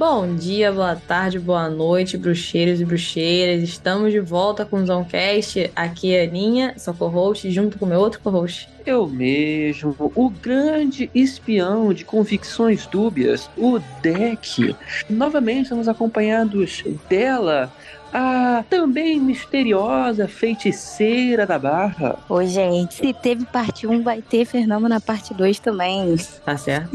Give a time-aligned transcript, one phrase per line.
[0.00, 3.62] Bom dia, boa tarde, boa noite, bruxeiros e bruxeiras.
[3.62, 5.70] Estamos de volta com o Zoncast.
[5.76, 8.66] Aqui é a Aninha, sou co-host, junto com meu outro co-host.
[8.86, 14.74] Eu mesmo, o grande espião de convicções dúbias, o Deck.
[15.10, 17.70] Novamente estamos acompanhados dela,
[18.10, 22.18] a também misteriosa feiticeira da barra.
[22.26, 22.94] Oi, gente.
[22.94, 26.16] Se teve parte 1, vai ter Fernando na parte 2 também.
[26.44, 26.90] Tá certo?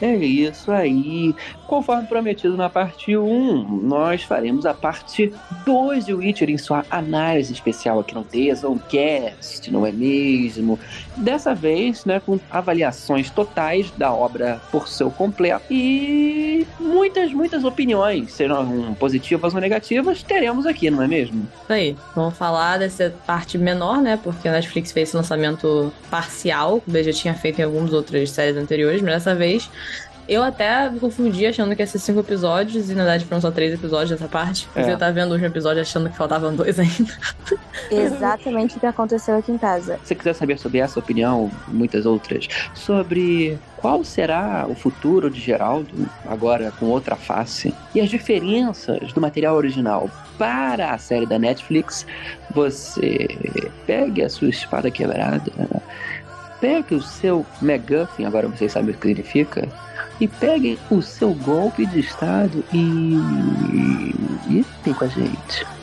[0.00, 1.34] É isso aí.
[1.66, 5.32] Conforme prometido na parte 1, nós faremos a parte
[5.64, 8.24] 2 de Witcher em sua análise especial aqui no
[8.88, 10.78] Cast, não é mesmo?
[11.16, 18.32] Dessa vez, né, com avaliações totais da obra por seu completo e muitas, muitas opiniões,
[18.32, 21.46] sejam positivas ou negativas, teremos aqui, não é mesmo?
[21.62, 21.96] Isso aí.
[22.14, 27.12] Vamos falar dessa parte menor, né, porque a Netflix fez esse lançamento parcial, o já
[27.12, 29.70] tinha feito em algumas outras séries anteriores, mas dessa vez
[30.30, 33.50] eu até me confundi achando que ia ser cinco episódios, e na verdade foram só
[33.50, 34.68] três episódios dessa parte.
[34.76, 34.92] É.
[34.92, 37.12] Eu tava vendo o último episódio achando que faltavam dois ainda.
[37.90, 39.98] Exatamente o que aconteceu aqui em casa.
[40.04, 45.40] Se você quiser saber sobre essa opinião, muitas outras, sobre qual será o futuro de
[45.40, 51.40] Geraldo, agora com outra face, e as diferenças do material original para a série da
[51.40, 52.06] Netflix,
[52.54, 53.26] você
[53.84, 55.50] pegue a sua espada quebrada,
[56.60, 59.68] pegue o seu MacGuffin, agora vocês sabem o que significa,
[60.20, 63.14] e peguem o seu golpe de estado e.
[64.48, 65.79] e tem com a gente.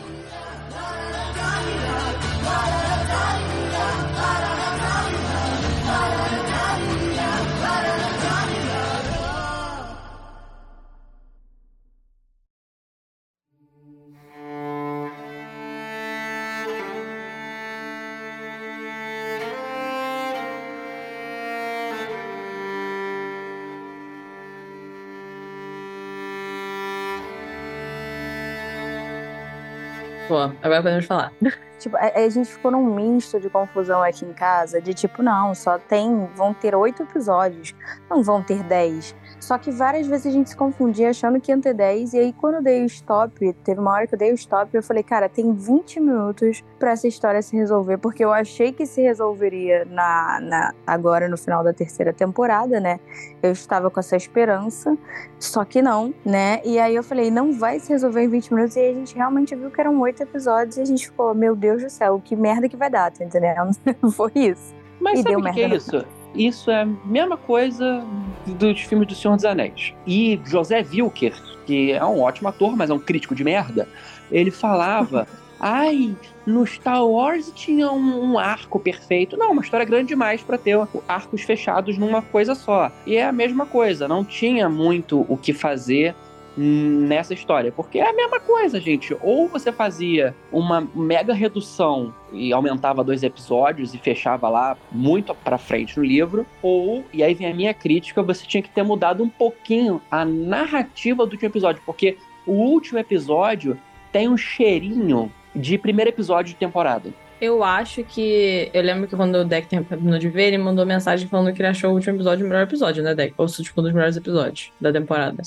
[30.61, 31.31] Agora podemos falar.
[31.80, 35.53] Tipo, a, a, gente ficou num misto de confusão aqui em casa, de tipo, não,
[35.53, 37.75] só tem, vão ter oito episódios,
[38.09, 39.15] não vão ter dez.
[39.39, 42.14] Só que várias vezes a gente se confundia achando que ia ter 10.
[42.14, 44.73] E aí, quando eu dei o stop, teve uma hora que eu dei o stop,
[44.73, 47.97] eu falei, cara, tem 20 minutos para essa história se resolver.
[47.97, 52.99] Porque eu achei que se resolveria na, na, agora no final da terceira temporada, né?
[53.42, 54.97] Eu estava com essa esperança.
[55.39, 56.61] Só que não, né?
[56.65, 58.76] E aí eu falei, não vai se resolver em 20 minutos.
[58.76, 60.77] E aí a gente realmente viu que eram oito episódios.
[60.77, 63.71] E a gente ficou, meu Deus do céu, que merda que vai dar, tá entendendo?
[64.11, 64.76] Foi isso.
[64.99, 66.17] Mas e sabe o que é isso?
[66.37, 68.05] Isso é a mesma coisa
[68.45, 69.93] dos filmes do Senhor dos Anéis.
[70.05, 71.33] E José Wilker,
[71.65, 73.87] que é um ótimo ator, mas é um crítico de merda,
[74.31, 75.27] ele falava.
[75.59, 76.15] Ai,
[76.45, 79.36] no Star Wars tinha um, um, arco perfeito.
[79.36, 80.77] Não, uma história grande demais para ter
[81.08, 82.92] arcos fechados numa coisa só.
[83.08, 86.14] E é a mesma coisa, não tinha muito o que fazer
[86.58, 87.72] nessa história.
[87.72, 89.16] Porque é a mesma coisa, gente.
[89.22, 95.58] Ou você fazia uma mega redução e aumentava dois episódios e fechava lá muito pra
[95.58, 99.23] frente no livro, ou, e aí vem a minha crítica, você tinha que ter mudado
[99.23, 103.78] um pouquinho a narrativa do último episódio, porque o último episódio
[104.12, 107.14] tem um cheirinho de primeiro episódio de temporada.
[107.39, 108.70] Eu acho que.
[108.73, 111.70] Eu lembro que quando o Deck terminou de ver, ele mandou mensagem falando que ele
[111.70, 113.33] achou o último episódio o melhor episódio, né, Deck?
[113.37, 115.42] Ou tipo, um dos melhores episódios da temporada.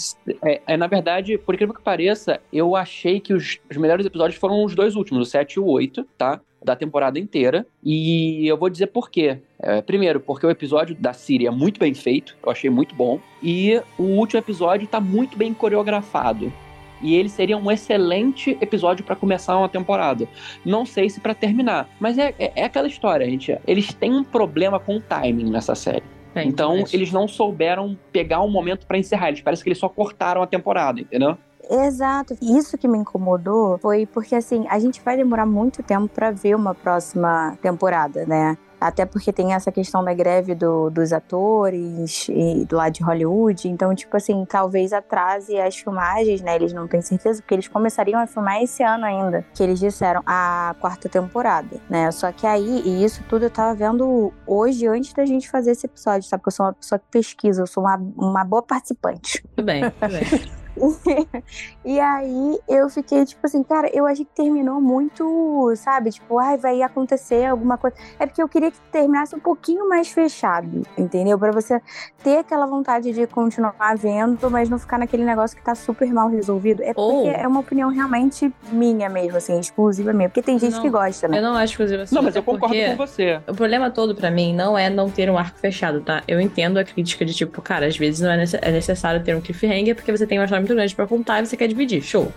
[0.44, 4.38] É, é, na verdade, por incrível que pareça, eu achei que os, os melhores episódios
[4.38, 6.40] foram os dois últimos, o 7 e o 8, tá?
[6.62, 7.66] Da temporada inteira.
[7.82, 9.38] E eu vou dizer por quê.
[9.58, 13.18] É, primeiro, porque o episódio da Siri é muito bem feito, eu achei muito bom.
[13.42, 16.52] E o último episódio tá muito bem coreografado
[17.00, 20.28] e ele seria um excelente episódio para começar uma temporada.
[20.64, 23.58] Não sei se para terminar, mas é, é, é, aquela história, gente.
[23.66, 26.02] Eles têm um problema com o timing nessa série.
[26.34, 29.28] É, então, eles não souberam pegar um momento para encerrar.
[29.28, 31.36] Eles parece que eles só cortaram a temporada, entendeu?
[31.68, 32.36] Exato.
[32.42, 36.54] Isso que me incomodou foi porque assim, a gente vai demorar muito tempo para ver
[36.56, 38.56] uma próxima temporada, né?
[38.80, 43.68] Até porque tem essa questão da greve do, dos atores e do lado de Hollywood.
[43.68, 46.56] Então, tipo assim, talvez atrase as filmagens, né?
[46.56, 49.44] Eles não têm certeza, porque eles começariam a filmar esse ano ainda.
[49.54, 52.10] Que eles disseram a quarta temporada, né?
[52.10, 55.86] Só que aí, e isso tudo eu tava vendo hoje, antes da gente fazer esse
[55.86, 56.40] episódio, sabe?
[56.40, 59.42] Porque eu sou uma pessoa que pesquisa, eu sou uma, uma boa participante.
[59.54, 60.50] Tudo bem, tudo bem.
[61.84, 66.10] e aí eu fiquei tipo assim, cara, eu achei que terminou muito, sabe?
[66.10, 67.96] Tipo, ai, vai acontecer alguma coisa.
[68.18, 71.38] É porque eu queria que terminasse um pouquinho mais fechado, entendeu?
[71.38, 71.80] Para você
[72.22, 76.28] ter aquela vontade de continuar vendo, mas não ficar naquele negócio que tá super mal
[76.28, 76.82] resolvido.
[76.82, 77.30] É porque oh.
[77.30, 80.28] é uma opinião realmente minha mesmo, assim, exclusiva minha.
[80.28, 81.38] Porque tem gente não, que gosta, né?
[81.38, 82.14] Eu não acho exclusiva assim.
[82.14, 83.40] Não, mas eu concordo com você.
[83.48, 86.22] O problema todo para mim não é não ter um arco fechado, tá?
[86.26, 89.40] Eu entendo a crítica de tipo, cara, às vezes não é, é necessário ter um
[89.40, 92.02] cliffhanger porque você tem uma história muito grande para contar e você quer dividir.
[92.02, 92.32] Show.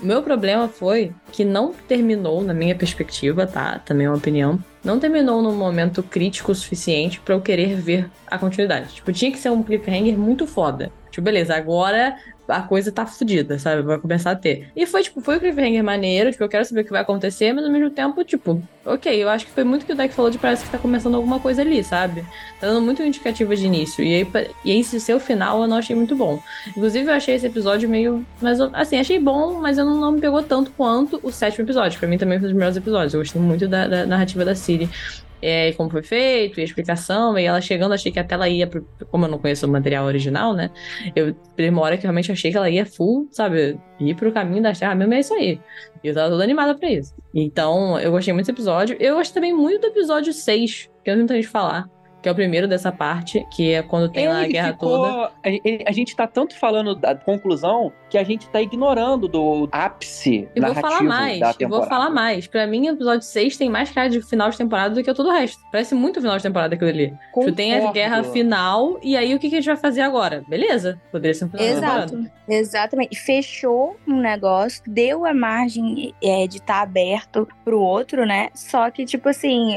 [0.00, 3.80] O meu problema foi que não terminou, na minha perspectiva, tá?
[3.80, 4.58] Também é uma opinião.
[4.84, 8.94] Não terminou num momento crítico o suficiente para eu querer ver a continuidade.
[8.94, 10.92] Tipo, tinha que ser um cliffhanger muito foda.
[11.10, 12.16] Tipo, beleza, agora
[12.48, 13.82] a coisa tá fodida, sabe?
[13.82, 14.70] Vai começar a ter.
[14.74, 17.52] E foi, tipo, foi o cliffhanger maneiro, tipo, eu quero saber o que vai acontecer,
[17.52, 20.30] mas ao mesmo tempo, tipo, ok, eu acho que foi muito que o deck falou
[20.30, 22.22] de parece que tá começando alguma coisa ali, sabe?
[22.60, 24.02] Tá dando muito indicativa de início.
[24.02, 26.40] E aí, e esse seu final eu não achei muito bom.
[26.68, 28.24] Inclusive, eu achei esse episódio meio.
[28.40, 31.98] Mas, assim, achei bom, mas eu não, não me pegou tanto quanto o sétimo episódio.
[31.98, 33.14] Pra mim também foi um dos melhores episódios.
[33.14, 34.88] Eu gostei muito da, da narrativa da Siri
[35.40, 38.66] é, como foi feito, e a explicação, e ela chegando, achei que até ela ia,
[38.66, 40.70] pro, como eu não conheço o material original, né?
[41.14, 44.62] Eu, teve uma hora que realmente achei que ela ia full, sabe, ir pro caminho
[44.62, 45.60] da Terra mesmo, é isso aí.
[46.02, 47.14] E eu tava toda animada pra isso.
[47.34, 48.96] Então, eu gostei muito desse episódio.
[49.00, 51.88] Eu gostei também muito do episódio 6, que eu não tenho gente falar
[52.22, 55.32] que é o primeiro dessa parte, que é quando tem lá a guerra ficou, toda.
[55.44, 60.48] A, a, gente tá tanto falando da conclusão que a gente tá ignorando do ápice
[60.54, 61.64] eu vou falar mais, da temporada.
[61.64, 62.46] Eu vou falar mais.
[62.46, 65.28] Pra mim, o episódio 6 tem mais cara de final de temporada do que todo
[65.28, 65.60] o resto.
[65.70, 67.14] Parece muito final de temporada aquilo ali.
[67.34, 70.44] Tipo, tem a guerra final, e aí o que, que a gente vai fazer agora?
[70.48, 72.32] Beleza, poderia ser um final Exato, de temporada.
[72.48, 73.18] Exatamente.
[73.18, 78.48] Fechou um negócio, deu a margem é, de estar tá aberto pro outro, né?
[78.54, 79.74] Só que, tipo assim,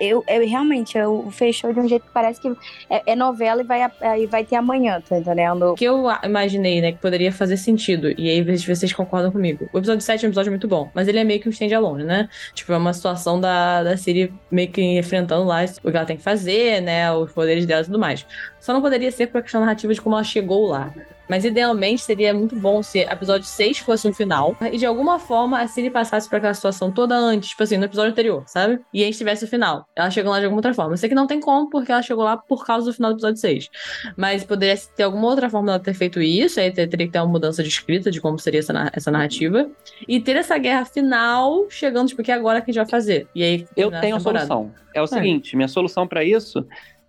[0.00, 2.48] eu, eu realmente, eu fechou de um jeito que parece que
[2.90, 3.80] é, é novela e vai,
[4.18, 5.72] e vai ter amanhã, tá entendendo?
[5.72, 9.68] O que eu imaginei, né, que poderia fazer sentido, e aí vocês concordam comigo.
[9.72, 12.04] O episódio 7 é um episódio muito bom, mas ele é meio que um stand-alone,
[12.04, 12.28] né?
[12.54, 16.16] Tipo, é uma situação da, da Siri meio que enfrentando lá o que ela tem
[16.16, 18.26] que fazer, né, os poderes dela e tudo mais.
[18.60, 20.92] Só não poderia ser por questão narrativa de como ela chegou lá.
[21.28, 25.60] Mas idealmente seria muito bom se episódio 6 fosse um final e de alguma forma
[25.60, 28.80] a Ciri passasse por aquela situação toda antes, tipo assim, no episódio anterior, sabe?
[28.92, 29.86] E a gente tivesse o final.
[29.96, 30.92] Ela chegou lá de alguma outra forma.
[30.92, 33.16] Eu sei que não tem como, porque ela chegou lá por causa do final do
[33.16, 33.70] episódio 6.
[34.16, 37.28] Mas poderia ter alguma outra forma dela ter feito isso, aí teria que ter uma
[37.28, 39.70] mudança de escrita de como seria essa, essa narrativa.
[40.06, 43.26] E ter essa guerra final chegando, tipo, que é agora que a gente vai fazer.
[43.34, 43.66] E aí.
[43.76, 44.72] Eu tenho a solução.
[44.92, 45.08] É o é.
[45.08, 46.66] seguinte: minha solução para isso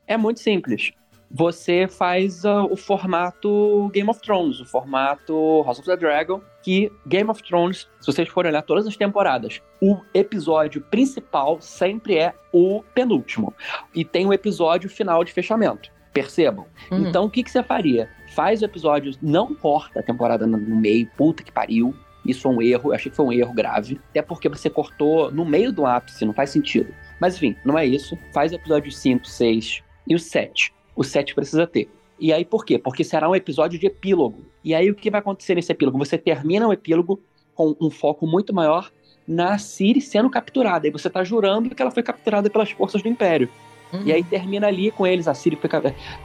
[0.08, 0.94] é muito simples
[1.30, 6.92] você faz uh, o formato Game of Thrones, o formato House of the Dragon, que
[7.06, 12.34] Game of Thrones, se vocês forem olhar todas as temporadas, o episódio principal sempre é
[12.54, 13.54] o penúltimo.
[13.94, 15.92] E tem o episódio final de fechamento.
[16.14, 16.66] Percebam?
[16.90, 17.08] Uhum.
[17.08, 18.10] Então, o que, que você faria?
[18.34, 21.94] Faz o episódio, não corta a temporada no meio, puta que pariu.
[22.26, 24.00] Isso é um erro, eu achei que foi um erro grave.
[24.10, 26.94] Até porque você cortou no meio do ápice, não faz sentido.
[27.20, 28.18] Mas enfim, não é isso.
[28.34, 31.90] Faz o episódio 5, 6 e o 7 o 7 precisa ter.
[32.20, 32.78] E aí por quê?
[32.78, 34.46] Porque será um episódio de epílogo.
[34.64, 35.98] E aí o que vai acontecer nesse epílogo?
[35.98, 37.20] Você termina o epílogo
[37.54, 38.92] com um foco muito maior
[39.28, 40.88] na Ciri sendo capturada.
[40.88, 43.50] E você tá jurando que ela foi capturada pelas forças do Império.
[43.92, 44.04] Uhum.
[44.06, 45.28] E aí termina ali com eles.
[45.28, 45.70] A Ciri foi.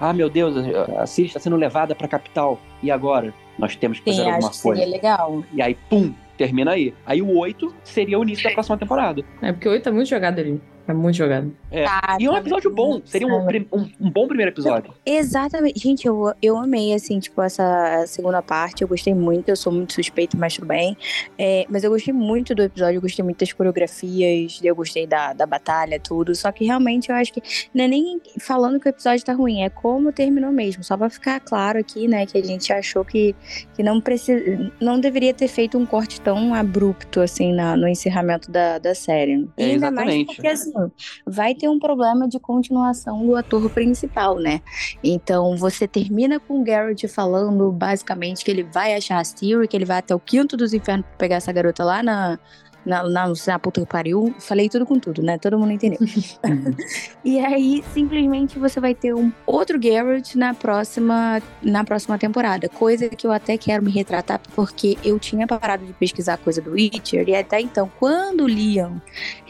[0.01, 0.55] Ah, meu Deus,
[0.97, 2.61] a Ciri está sendo levada para a capital.
[2.83, 3.35] E agora?
[3.59, 4.81] Nós temos que fazer Sim, alguma acho coisa.
[4.81, 5.45] Seria legal.
[5.53, 6.95] E aí, pum, termina aí.
[7.05, 9.23] Aí o 8 seria o início da próxima temporada.
[9.43, 10.61] É, porque o 8 é muito jogado ali.
[10.87, 11.55] É muito jogado.
[11.71, 11.85] É.
[11.85, 13.01] Tá, e é um episódio bom.
[13.05, 14.93] Seria um, um, um, bom primeiro episódio.
[15.07, 15.79] Exatamente.
[15.79, 18.83] Gente, eu, eu amei, assim, tipo, essa segunda parte.
[18.83, 19.49] Eu gostei muito.
[19.49, 20.97] Eu sou muito suspeito, mas tudo bem.
[21.39, 22.97] É, mas eu gostei muito do episódio.
[22.97, 24.61] Eu gostei muito das coreografias.
[24.63, 26.35] Eu gostei da, da batalha, tudo.
[26.35, 29.63] Só que realmente eu acho que não é nem falando que o episódio tá ruim.
[29.63, 30.83] É como terminou mesmo.
[30.83, 33.35] Só pra ficar claro aqui, né, que a gente achou que,
[33.75, 34.73] que não precisa.
[34.81, 39.49] Não deveria ter feito um corte tão abrupto, assim, na, no encerramento da, da série.
[39.57, 40.27] É, ainda exatamente.
[40.27, 40.80] mais porque, assim,
[41.27, 44.61] vai ter um problema de continuação do ator principal, né?
[45.03, 49.77] Então você termina com o Garrett falando basicamente que ele vai achar a Siri, que
[49.77, 52.39] ele vai até o quinto dos infernos pra pegar essa garota lá na,
[52.85, 54.35] na, na, na puta que pariu.
[54.39, 55.39] Falei tudo com tudo, né?
[55.39, 55.99] Todo mundo entendeu.
[57.25, 62.69] e aí, simplesmente, você vai ter um outro Garrett na próxima, na próxima temporada.
[62.69, 66.73] Coisa que eu até quero me retratar, porque eu tinha parado de pesquisar coisa do
[66.73, 67.29] Witcher.
[67.29, 69.01] E até então, quando o Liam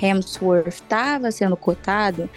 [0.00, 2.28] Hemsworth estava sendo cotado,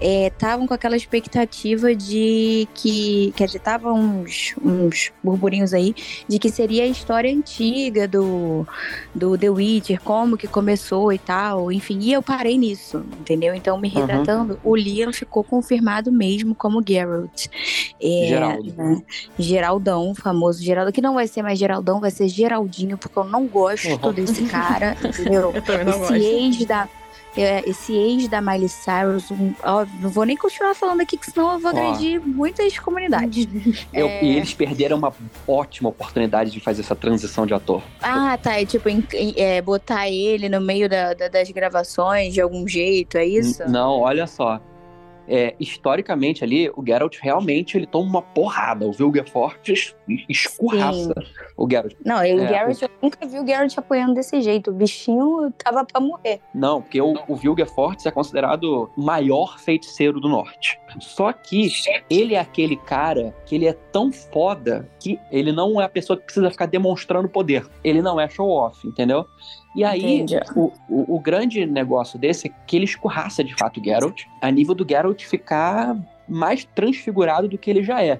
[0.00, 3.32] estavam é, com aquela expectativa de que.
[3.36, 5.94] Quer dizer, estavam uns, uns burburinhos aí
[6.28, 8.66] de que seria a história antiga do,
[9.14, 13.54] do The Witcher, como que começou e tal, enfim, e eu parei nisso, entendeu?
[13.54, 14.72] Então, me retratando, uhum.
[14.72, 17.46] o Liam ficou confirmado mesmo como Geralt.
[18.02, 18.74] É, Geraldo.
[18.76, 19.02] Né?
[19.38, 23.46] Geraldão, famoso Geraldo, que não vai ser mais Geraldão, vai ser Geraldinho, porque eu não
[23.46, 24.12] gosto uhum.
[24.12, 25.52] desse cara, entendeu?
[25.54, 26.14] eu também não Esse gosto.
[26.14, 26.88] ex da
[27.36, 31.52] esse ex da Miley Cyrus, um, ó, não vou nem continuar falando aqui, que senão
[31.52, 32.26] eu vou agredir ó.
[32.26, 33.46] muitas comunidades.
[33.92, 34.24] Eu, é...
[34.24, 35.12] E eles perderam uma
[35.46, 37.82] ótima oportunidade de fazer essa transição de ator.
[38.00, 38.60] Ah, tá.
[38.60, 39.04] É tipo, em,
[39.36, 43.62] é, botar ele no meio da, da, das gravações de algum jeito, é isso?
[43.68, 44.60] Não, olha só
[45.28, 48.86] é, historicamente ali, o Geralt realmente ele toma uma porrada.
[48.86, 49.94] O Vilgefortz
[50.28, 51.26] escorraça Sim.
[51.56, 51.94] o Geralt.
[52.04, 52.84] Não, o é, Geralt, o...
[52.84, 54.70] eu nunca vi o Geralt apoiando desse jeito.
[54.70, 56.40] O bichinho tava pra morrer.
[56.54, 60.78] Não, porque o, o Vilgefortz é considerado o maior feiticeiro do norte.
[61.00, 61.68] Só que
[62.10, 66.16] ele é aquele cara que ele é tão foda que ele não é a pessoa
[66.16, 67.66] que precisa ficar demonstrando poder.
[67.82, 69.24] Ele não é show-off, entendeu?
[69.74, 73.84] E aí, o, o, o, grande negócio desse é que ele escorraça de fato o
[73.84, 75.96] Geralt, a nível do Geralt ficar
[76.28, 78.18] mais transfigurado do que ele já é.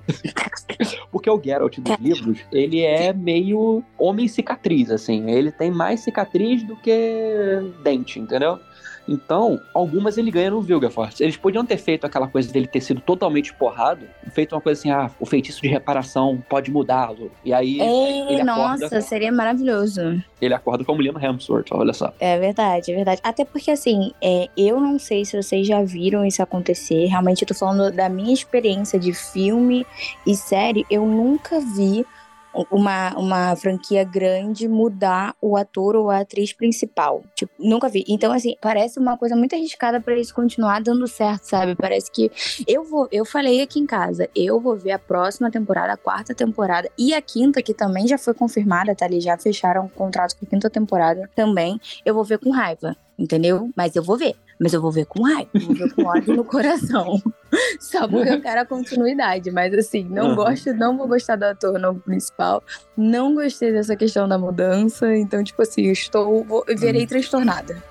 [1.10, 5.30] Porque o Geralt dos livros, ele é meio homem cicatriz, assim.
[5.30, 8.58] Ele tem mais cicatriz do que dente, entendeu?
[9.08, 11.20] Então, algumas ele ganha no Vilgefortz.
[11.20, 14.90] Eles podiam ter feito aquela coisa dele ter sido totalmente porrado, feito uma coisa assim,
[14.90, 17.30] ah, o feitiço de reparação pode mudá-lo.
[17.44, 17.80] E aí.
[17.80, 20.22] Ei, ele nossa, acorda, seria maravilhoso.
[20.40, 22.12] Ele acorda como Liam Hemsworth, olha só.
[22.20, 23.20] É verdade, é verdade.
[23.22, 27.06] Até porque, assim, é, eu não sei se vocês já viram isso acontecer.
[27.06, 29.86] Realmente, eu tô falando da minha experiência de filme
[30.26, 30.86] e série.
[30.90, 32.04] Eu nunca vi
[32.70, 37.22] uma, uma franquia grande mudar o ator ou a atriz principal.
[37.34, 38.04] Tipo, nunca vi.
[38.08, 41.74] Então, assim, parece uma coisa muito arriscada para isso continuar dando certo, sabe?
[41.74, 42.30] Parece que
[42.66, 46.34] eu vou, eu falei aqui em casa, eu vou ver a próxima temporada, a quarta
[46.34, 50.36] temporada e a quinta, que também já foi confirmada, tá ali, já fecharam o contrato
[50.36, 51.80] com a quinta temporada também.
[52.04, 53.70] Eu vou ver com raiva, entendeu?
[53.74, 56.44] Mas eu vou ver mas eu vou ver com raiva, vou ver com ódio no
[56.44, 57.20] coração.
[57.80, 59.50] Só porque eu quero a continuidade.
[59.50, 60.36] Mas assim, não uhum.
[60.36, 62.62] gosto, não vou gostar do ator no principal.
[62.96, 65.14] Não gostei dessa questão da mudança.
[65.16, 66.44] Então, tipo assim, estou.
[66.44, 67.08] Vou, verei uhum.
[67.08, 67.82] transtornada.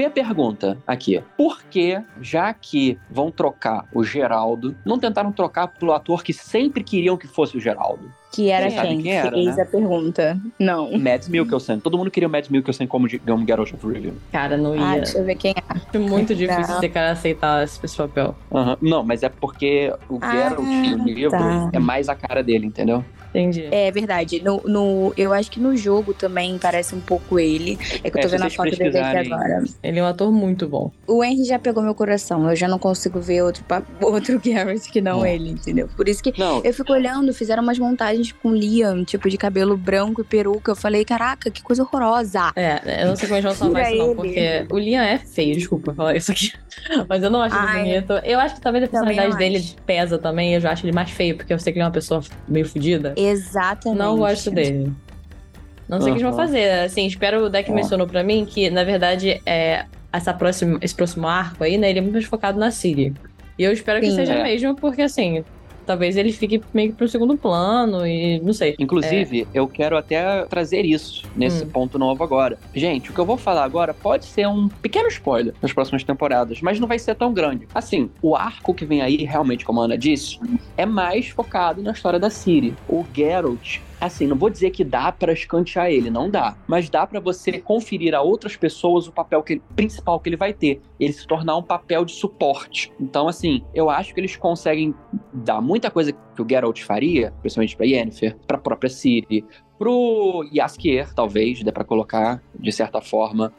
[0.00, 1.22] Vê a pergunta aqui.
[1.36, 6.82] Por que, já que vão trocar o Geraldo, não tentaram trocar pelo ator que sempre
[6.82, 8.10] queriam que fosse o Geraldo?
[8.32, 9.02] Que era quem?
[9.02, 9.62] quem era, Fez né?
[9.62, 10.40] a pergunta.
[10.58, 10.96] Não.
[10.96, 11.80] Mads Mikkelsen.
[11.80, 14.14] Todo mundo queria o Mads Mikkelsen como, como Geralt of Rivia.
[14.32, 14.86] Cara, não ia.
[14.86, 15.62] Ah, deixa eu ver quem é.
[15.68, 18.34] Acho muito difícil esse cara aceitar esse papel.
[18.50, 18.76] Uhum.
[18.80, 20.64] Não, mas é porque o ah, Geralt
[20.96, 21.70] no livro tá.
[21.74, 23.04] é mais a cara dele, entendeu?
[23.30, 23.68] Entendi.
[23.70, 24.42] É verdade.
[24.42, 27.78] No, no, eu acho que no jogo também parece um pouco ele.
[28.02, 29.64] É que eu tô é, vendo a foto dele aqui agora.
[29.82, 30.90] Ele é um ator muito bom.
[31.06, 32.48] O Henry já pegou meu coração.
[32.48, 33.64] Eu já não consigo ver outro,
[34.00, 35.88] outro Garrett que não, ele, entendeu?
[35.96, 36.60] Por isso que não.
[36.64, 40.72] eu fico olhando, fizeram umas montagens com Liam, tipo de cabelo branco e peruca.
[40.72, 42.52] Eu falei, caraca, que coisa horrorosa.
[42.56, 45.54] É, eu não sei como eles vão salvar isso, não, porque o Liam é feio,
[45.54, 46.52] desculpa falar isso aqui.
[47.08, 48.12] Mas eu não acho ele bonito.
[48.24, 50.54] Eu acho que talvez a personalidade dele pesa também.
[50.54, 52.66] Eu já acho ele mais feio, porque eu sei que ele é uma pessoa meio
[52.66, 53.14] fodida.
[53.22, 53.98] Exatamente.
[53.98, 54.92] Não gosto dele.
[55.88, 56.70] Não sei o que eles vão fazer.
[56.84, 61.26] Assim, espero o deck mencionou pra mim que, na verdade, é, essa próxima, esse próximo
[61.26, 63.12] arco aí, né, ele é muito mais focado na Siri.
[63.58, 64.42] E eu espero Sim, que seja é.
[64.42, 65.44] mesmo, porque assim,
[65.90, 68.76] talvez ele fique meio que pro segundo plano e não sei.
[68.78, 69.46] Inclusive, é.
[69.52, 71.68] eu quero até trazer isso nesse hum.
[71.68, 72.56] ponto novo agora.
[72.72, 76.62] Gente, o que eu vou falar agora pode ser um pequeno spoiler das próximas temporadas,
[76.62, 77.66] mas não vai ser tão grande.
[77.74, 80.38] Assim, o arco que vem aí, realmente, como a Ana disse,
[80.76, 82.72] é mais focado na história da Ciri.
[82.88, 87.06] O Geralt assim, não vou dizer que dá para escantear ele, não dá, mas dá
[87.06, 90.80] para você conferir a outras pessoas o papel que ele, principal que ele vai ter,
[90.98, 92.92] ele se tornar um papel de suporte.
[92.98, 94.94] Então, assim, eu acho que eles conseguem
[95.32, 99.44] dar muita coisa que o Geralt faria, principalmente para Yennefer, para própria Ciri,
[99.80, 103.50] Pro Yaskier, talvez, dê pra colocar, de certa forma.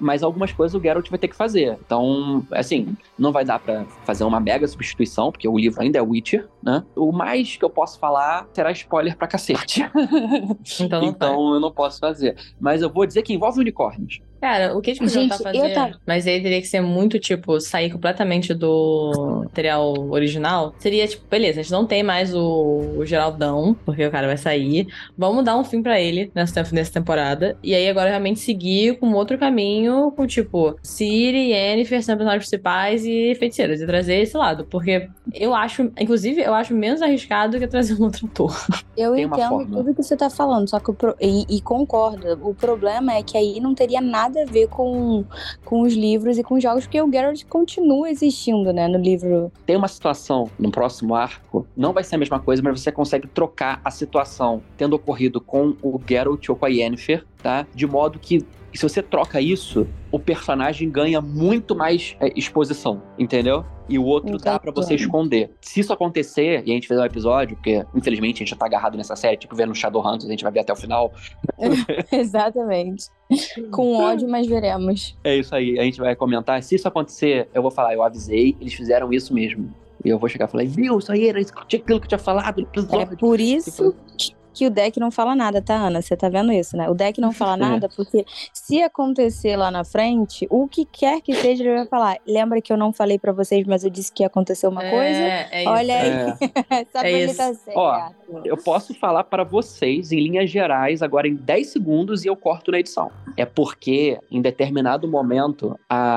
[0.00, 1.76] Mas algumas coisas o Geralt vai ter que fazer.
[1.84, 6.02] Então, assim, não vai dar para fazer uma mega substituição, porque o livro ainda é
[6.02, 6.82] Witcher, né?
[6.96, 9.84] O mais que eu posso falar será spoiler pra cacete.
[10.80, 12.38] Então, então eu não posso fazer.
[12.58, 14.22] Mas eu vou dizer que envolve unicórnios.
[14.40, 16.80] Cara, o que a gente podia Gente, eu fazer, tava- mas aí teria que ser
[16.80, 20.74] muito, tipo, sair completamente do material original.
[20.78, 24.36] Seria, tipo, beleza, a gente não tem mais o, o Geraldão, porque o cara vai
[24.36, 24.86] sair.
[25.16, 27.56] Vamos dar um fim pra ele nessa, nessa temporada.
[27.62, 33.04] E aí agora realmente seguir com outro caminho, com, tipo, Ciri, Yennefer sendo personagens principais
[33.06, 33.80] e feiticeiras.
[33.80, 34.66] E trazer esse lado.
[34.66, 38.54] Porque eu acho, inclusive, eu acho menos arriscado que trazer um outro ator.
[38.96, 42.38] Eu Tem entendo tudo que você tá falando, só que o pro- e, e concordo.
[42.42, 45.24] O problema é que aí não teria nada a ver com,
[45.64, 49.52] com os livros e com os jogos, porque o Geralt continua existindo, né, no livro.
[49.66, 53.28] Tem uma situação no próximo arco, não vai ser a mesma coisa, mas você consegue
[53.28, 57.66] trocar a situação tendo ocorrido com o Geralt ou com a Yennefer, tá?
[57.74, 63.64] De modo que se você troca isso, o personagem ganha muito mais é, exposição, entendeu?
[63.88, 65.50] E o outro dá pra você esconder.
[65.60, 68.66] Se isso acontecer, e a gente fizer um episódio, porque infelizmente a gente já tá
[68.66, 71.12] agarrado nessa série, tipo vendo Shadowhunters, a gente vai ver até o final.
[72.10, 73.06] Exatamente.
[73.70, 75.16] Com ódio, mas veremos.
[75.24, 76.62] É isso aí, a gente vai comentar.
[76.62, 79.72] Se isso acontecer, eu vou falar, eu avisei, eles fizeram isso mesmo.
[80.04, 82.18] E eu vou chegar e falar, viu, isso aí era isso- aquilo que eu tinha
[82.18, 82.66] falado
[83.00, 84.34] É por isso que
[84.64, 86.00] o deck não fala nada, tá, Ana?
[86.00, 86.88] Você tá vendo isso, né?
[86.88, 87.56] O deck não fala É.
[87.68, 92.16] nada porque se acontecer lá na frente, o que quer que seja, ele vai falar.
[92.26, 94.96] Lembra que eu não falei pra vocês, mas eu disse que ia acontecer uma coisa?
[94.96, 95.70] É, é isso.
[95.70, 96.10] Olha aí.
[96.70, 97.36] É, pra É isso.
[97.36, 97.76] tá certo.
[97.76, 98.08] Ó,
[98.44, 102.70] eu posso falar para vocês em linhas gerais agora em 10 segundos e eu corto
[102.70, 103.10] na edição.
[103.36, 106.16] É porque em determinado momento a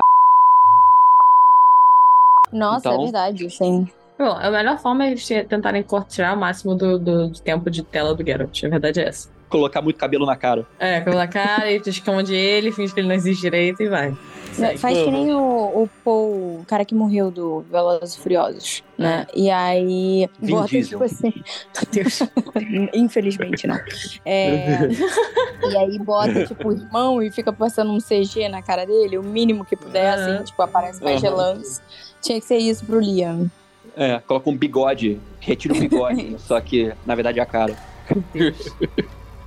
[2.52, 3.88] Nossa, Então- é verdade, sim.
[4.20, 7.82] Bom, a melhor forma é eles tentarem tirar o máximo do, do- do tempo de
[7.82, 8.62] tela do Geralt.
[8.64, 9.30] A verdade é essa.
[9.48, 10.66] colocar muito cabelo na cara.
[10.78, 13.88] É, com a cara e tu esconde ele, finge que ele não existe direito e
[13.88, 14.14] vai.
[14.52, 14.78] Segue.
[14.78, 15.38] Faz que nem o,
[15.84, 19.26] o Paul, o cara que morreu do Velozes e Furiosos, né?
[19.34, 20.98] E aí Vin bota Diesel.
[21.00, 21.32] tipo assim.
[21.90, 22.20] Deus.
[22.94, 23.78] Infelizmente não.
[24.24, 24.80] É,
[25.70, 29.22] e aí bota tipo o irmão e fica passando um CG na cara dele, o
[29.22, 30.34] mínimo que puder, Aham.
[30.36, 31.30] assim, tipo, aparece mais Aham.
[31.36, 31.80] relance.
[32.20, 33.50] Tinha que ser isso pro Liam.
[33.96, 37.76] É, coloca um bigode, retira o bigode, só que na verdade é a cara.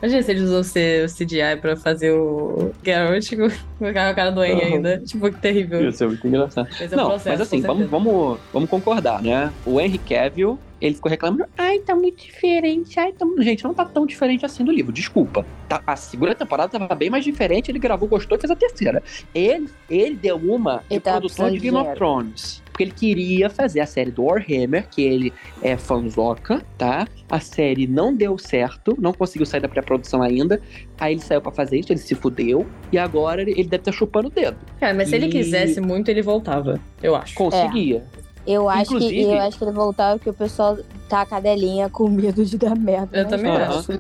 [0.02, 4.14] Imagina se eles usam o C- o CGI pra fazer o Geralt com com a
[4.14, 4.74] cara do Henry Uhum.
[4.76, 4.98] ainda.
[5.00, 5.88] Tipo, que terrível.
[5.90, 6.68] Isso é muito engraçado.
[6.80, 9.52] É o Não, processo, mas assim, vamos, vamos, vamos concordar, né?
[9.66, 13.26] O Henry Cavill, ele ficou reclamando, ai, tá muito diferente, ai, tá...
[13.40, 15.46] Gente, não tá tão diferente assim do livro, desculpa.
[15.70, 19.02] Tá, a segunda temporada tava bem mais diferente, ele gravou, gostou e fez a terceira.
[19.34, 21.94] Ele, ele deu uma de Ele tava produção de Game of.
[21.96, 22.62] Thrones.
[22.74, 25.32] Porque ele queria fazer a série do Warhammer, que ele
[25.62, 27.08] é fanzoca, tá?
[27.30, 30.60] A série não deu certo, não conseguiu sair da pré-produção ainda.
[31.00, 32.66] Aí ele saiu pra fazer isso, ele se fudeu.
[32.92, 34.58] E agora ele, deve estar chupando o dedo.
[34.80, 36.80] Cara, mas se ele E- quisesse muito, ele voltava.
[37.02, 37.36] Eu acho.
[37.36, 38.04] Conseguia.
[38.46, 42.10] Eu acho, que, eu acho que ele voltava porque o pessoal tá a cadelinha com
[42.10, 43.18] medo de dar merda.
[43.18, 43.30] Eu né?
[43.30, 43.92] também acho.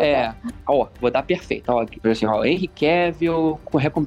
[0.00, 0.34] É,
[0.66, 1.70] ó, vou dar perfeito.
[1.70, 3.60] Ó, aqui, assim, ó, Henry Cavill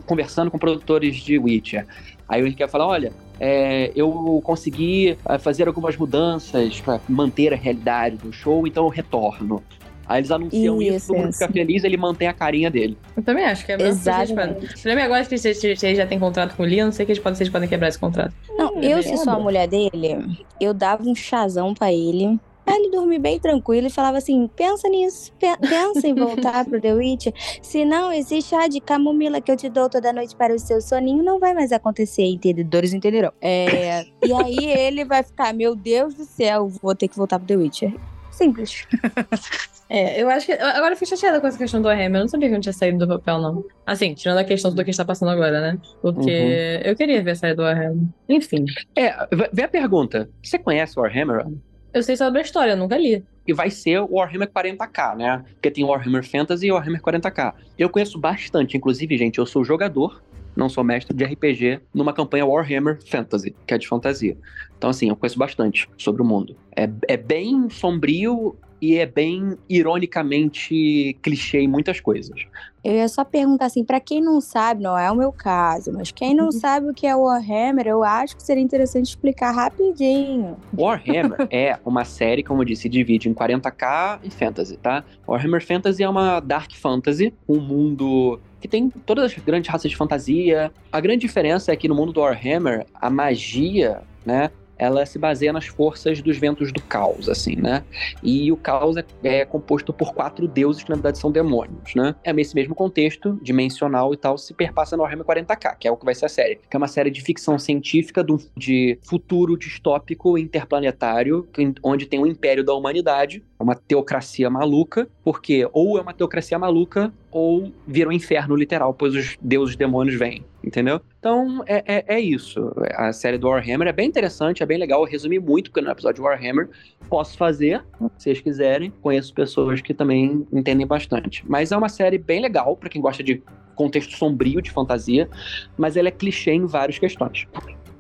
[0.06, 1.88] conversando com produtores de Witcher.
[2.30, 7.52] Aí o Henry Cavill fala, olha, é, eu consegui ah, fazer algumas mudanças pra manter
[7.54, 9.64] a realidade do show, então eu retorno.
[10.08, 11.40] Aí eles anunciam isso, Isso, todo mundo isso.
[11.40, 12.98] fica feliz, ele mantém a carinha dele.
[13.16, 14.74] Eu também acho que é a melhor coisa que eles Exatamente.
[14.74, 17.22] problema é agora que eles já têm contrato com o Liam, não sei que eles
[17.22, 18.34] podem, eles podem quebrar esse contrato.
[18.58, 19.44] Não, Hum, eu, é se sou a bom.
[19.44, 22.40] mulher dele, eu dava um chazão pra ele.
[22.70, 26.80] Pra ele dormir bem tranquilo e falava assim: pensa nisso, pe- pensa em voltar pro
[26.80, 27.34] The Witcher.
[27.64, 30.80] Se não, esse chá de camomila que eu te dou toda noite para o seu
[30.80, 33.32] soninho não vai mais acontecer, entendedores entenderão.
[33.42, 37.48] É, e aí ele vai ficar: meu Deus do céu, vou ter que voltar pro
[37.48, 37.94] The Witcher.
[38.32, 38.86] Simples.
[39.92, 40.52] É, eu acho que.
[40.52, 42.18] Agora eu fiquei chateada com essa questão do Warhammer.
[42.20, 43.66] Eu não sabia que não tinha saído do papel, não.
[43.88, 45.80] Assim, tirando a questão do que a gente tá passando agora, né?
[46.00, 48.04] Porque eu queria ver sair do Warhammer.
[48.30, 48.66] Enfim.
[48.96, 49.16] É,
[49.52, 50.30] vê a pergunta.
[50.44, 51.44] Você conhece o Warhammer?
[51.92, 53.24] Eu sei sobre a história, eu nunca li.
[53.48, 55.44] E vai ser o Warhammer 40k, né?
[55.54, 57.54] Porque tem Warhammer Fantasy e Warhammer 40k.
[57.78, 60.22] Eu conheço bastante, inclusive, gente, eu sou jogador,
[60.56, 64.38] não sou mestre de RPG, numa campanha Warhammer Fantasy, que é de fantasia.
[64.78, 66.56] Então, assim, eu conheço bastante sobre o mundo.
[66.76, 72.40] É, é bem sombrio e é bem ironicamente clichê em muitas coisas.
[72.84, 76.12] Eu ia só perguntar assim, pra quem não sabe, não é o meu caso, mas
[76.12, 80.56] quem não sabe o que é Warhammer, eu acho que seria interessante explicar rapidinho.
[80.78, 85.04] Warhammer é uma série, como eu disse, se divide em 40k e fantasy, tá?
[85.28, 89.98] Warhammer Fantasy é uma dark fantasy, um mundo que tem todas as grandes raças de
[89.98, 90.72] fantasia.
[90.92, 95.54] A grande diferença é que no mundo do Warhammer, a magia, né, ela se baseia
[95.54, 97.84] nas forças dos ventos do caos, assim, né?
[98.24, 102.16] E o caos é, é composto por quatro deuses que na verdade são demônios, né?
[102.24, 105.98] É esse mesmo contexto dimensional e tal se perpassa no Warhammer 40k, que é o
[105.98, 110.38] que vai ser a série, que é uma série de ficção científica de futuro distópico
[110.38, 111.48] interplanetário,
[111.84, 117.14] onde tem o império da humanidade uma teocracia maluca, porque ou é uma teocracia maluca
[117.32, 121.00] ou vira um inferno literal, pois os deuses demônios vêm, entendeu?
[121.20, 122.72] Então é, é, é, isso.
[122.96, 125.02] A série do Warhammer é bem interessante, é bem legal.
[125.02, 126.70] Eu resumi muito, porque no episódio de Warhammer
[127.10, 127.84] posso fazer,
[128.18, 128.92] se vocês quiserem.
[129.02, 131.44] Conheço pessoas que também entendem bastante.
[131.48, 133.44] Mas é uma série bem legal para quem gosta de
[133.76, 135.30] contexto sombrio de fantasia,
[135.78, 137.48] mas ela é clichê em várias questões.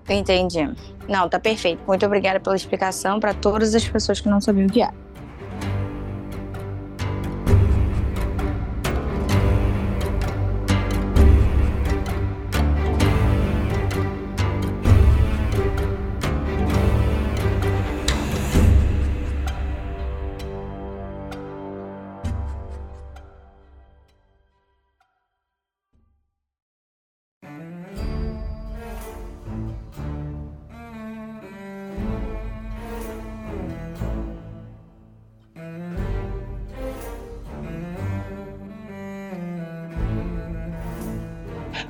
[0.10, 0.68] Entendi.
[1.08, 1.82] Não, tá perfeito.
[1.88, 4.89] Muito obrigada pela explicação para todas as pessoas que não sabiam o que é.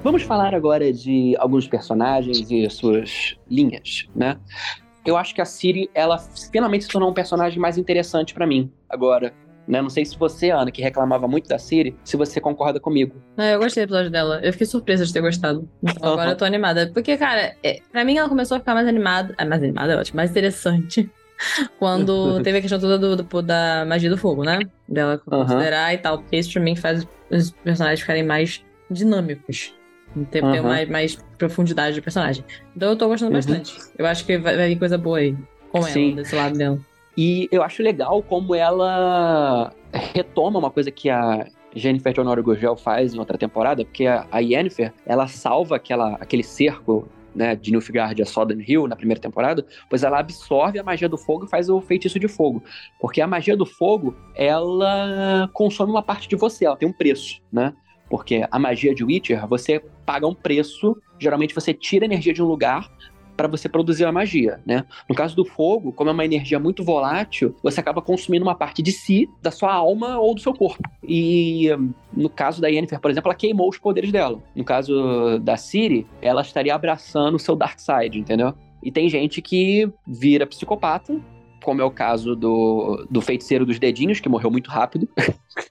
[0.01, 4.37] Vamos falar agora de alguns personagens e suas linhas, né?
[5.05, 6.17] Eu acho que a Siri, ela
[6.51, 9.33] finalmente se tornou um personagem mais interessante para mim agora.
[9.67, 9.81] Né?
[9.81, 13.21] Não sei se você, Ana, que reclamava muito da Siri, se você concorda comigo.
[13.35, 14.39] Não, eu gostei do episódio dela.
[14.41, 15.69] Eu fiquei surpresa de ter gostado.
[15.83, 16.89] Então agora eu tô animada.
[16.93, 19.35] Porque, cara, é, pra mim ela começou a ficar mais animada.
[19.37, 21.09] Ah, mais animada é ótimo, mais interessante.
[21.77, 24.59] Quando teve a questão toda do, do, da magia do fogo, né?
[24.87, 25.93] Dela considerar uhum.
[25.93, 26.17] e tal.
[26.19, 29.73] Porque isso pra mim faz os personagens ficarem mais dinâmicos.
[30.31, 30.51] Ter, uhum.
[30.51, 32.43] ter mais, mais profundidade de personagem.
[32.75, 33.37] Então eu tô gostando uhum.
[33.37, 33.77] bastante.
[33.97, 35.35] Eu acho que vai, vai vir coisa boa aí
[35.71, 36.07] com Sim.
[36.07, 36.79] ela, desse lado dela.
[37.15, 41.45] E eu acho legal como ela retoma uma coisa que a
[41.75, 46.15] Jennifer de Honor Gurgel faz em outra temporada, porque a, a Yennefer, ela salva aquela,
[46.15, 50.83] aquele cerco né, de Nilfgaard a Southern Hill na primeira temporada, pois ela absorve a
[50.83, 52.63] magia do fogo e faz o feitiço de fogo.
[52.99, 57.41] Porque a magia do fogo, ela consome uma parte de você, ela tem um preço,
[57.51, 57.73] né?
[58.09, 62.45] Porque a magia de Witcher, você paga um preço, geralmente você tira energia de um
[62.45, 62.89] lugar
[63.39, 64.83] para você produzir a magia, né?
[65.07, 68.81] No caso do fogo, como é uma energia muito volátil, você acaba consumindo uma parte
[68.81, 70.83] de si, da sua alma ou do seu corpo.
[71.01, 71.69] E
[72.11, 74.43] no caso da Yennefer, por exemplo, ela queimou os poderes dela.
[74.53, 78.53] No caso da Ciri, ela estaria abraçando o seu dark side, entendeu?
[78.83, 81.17] E tem gente que vira psicopata
[81.63, 85.07] como é o caso do, do feiticeiro dos dedinhos, que morreu muito rápido.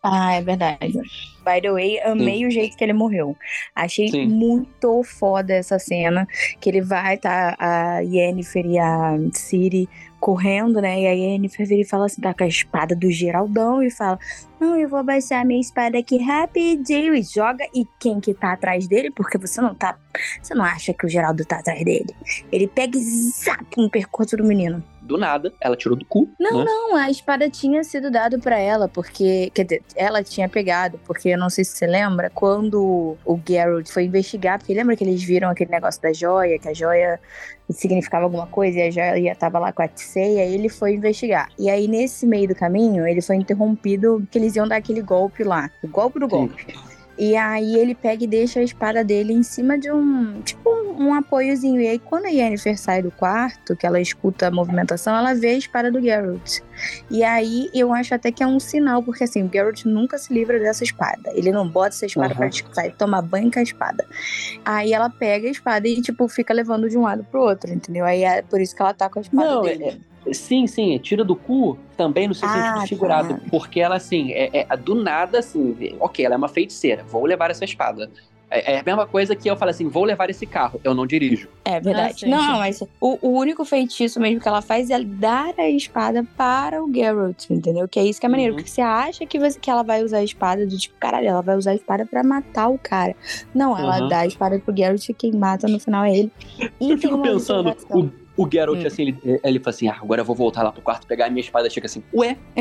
[0.03, 0.93] Ah, é verdade.
[1.49, 2.47] By the way, amei Sim.
[2.47, 3.35] o jeito que ele morreu.
[3.75, 4.27] Achei Sim.
[4.27, 6.27] muito foda essa cena,
[6.61, 9.89] que ele vai, tá, a Yennefer e a Ciri
[10.21, 13.83] correndo, né, e a Yennefer vira e fala assim, tá com a espada do Geraldão
[13.83, 14.19] e fala,
[14.61, 18.89] não, eu vou abaixar minha espada aqui rapidinho e joga, e quem que tá atrás
[18.89, 19.97] dele, porque você não tá,
[20.43, 22.15] você não acha que o Geraldo tá atrás dele.
[22.51, 26.29] Ele pega e zap no percurso do menino do nada, ela tirou do cu.
[26.39, 26.65] Não, né?
[26.65, 29.51] não, a espada tinha sido dada para ela, porque.
[29.55, 33.89] Quer dizer, ela tinha pegado, porque eu não sei se você lembra, quando o Geralt
[33.89, 37.21] foi investigar, porque lembra que eles viram aquele negócio da joia, que a joia
[37.71, 41.49] significava alguma coisa e a joia tava lá com a Tseia, ele foi investigar.
[41.59, 45.45] E aí, nesse meio do caminho, ele foi interrompido, que eles iam dar aquele golpe
[45.45, 45.71] lá.
[45.83, 46.67] O golpe do golpe.
[46.67, 46.88] Sim.
[47.19, 51.09] E aí ele pega e deixa a espada dele em cima de um, tipo, um,
[51.09, 51.81] um apoiozinho.
[51.81, 55.49] E aí quando a Yennefer sai do quarto, que ela escuta a movimentação, ela vê
[55.49, 56.61] a espada do Geralt.
[57.11, 60.33] E aí eu acho até que é um sinal, porque assim, o Geralt nunca se
[60.33, 61.33] livra dessa espada.
[61.35, 62.51] Ele não bota essa espada uhum.
[62.51, 64.07] pra sair tomar banho com a espada.
[64.65, 68.05] Aí ela pega a espada e, tipo, fica levando de um lado pro outro, entendeu?
[68.05, 69.85] Aí é por isso que ela tá com a espada não, dele.
[69.85, 73.35] É Sim, sim, tira do cu também no seu ah, sentido figurado.
[73.35, 73.41] Tá.
[73.51, 77.51] Porque ela, assim, é, é, do nada, assim, ok, ela é uma feiticeira, vou levar
[77.51, 78.11] essa espada.
[78.51, 81.07] É, é, a mesma coisa que eu falo assim, vou levar esse carro, eu não
[81.07, 81.49] dirijo.
[81.65, 82.25] É verdade.
[82.25, 86.25] Ah, não, mas o, o, único feitiço mesmo que ela faz é dar a espada
[86.37, 87.87] para o Geralt, entendeu?
[87.87, 88.53] Que é isso que é maneiro.
[88.53, 88.57] Uhum.
[88.57, 91.43] Porque você acha que, você, que ela vai usar a espada do tipo, caralho, ela
[91.43, 93.15] vai usar a espada para matar o cara.
[93.55, 94.09] Não, ela uhum.
[94.09, 96.33] dá a espada pro Geralt e quem mata no final é ele.
[96.81, 98.87] E eu fico pensando, o o Geralt, hum.
[98.87, 101.31] assim, ele, ele fala assim: ah, agora eu vou voltar lá pro quarto pegar a
[101.31, 101.69] minha espada.
[101.69, 102.37] Chega assim, ué?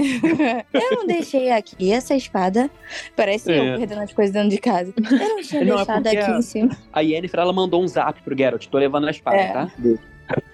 [0.74, 2.68] eu não deixei aqui essa espada.
[3.16, 3.76] Parece é.
[3.76, 4.92] eu perdendo as coisas dentro de casa.
[4.98, 6.78] Eu não tinha não, é deixado é aqui a, em cima.
[6.92, 9.54] A Yennefer, ela mandou um zap pro Geralt: tô levando a espada, é.
[9.54, 9.72] tá?
[9.78, 10.02] Beijo.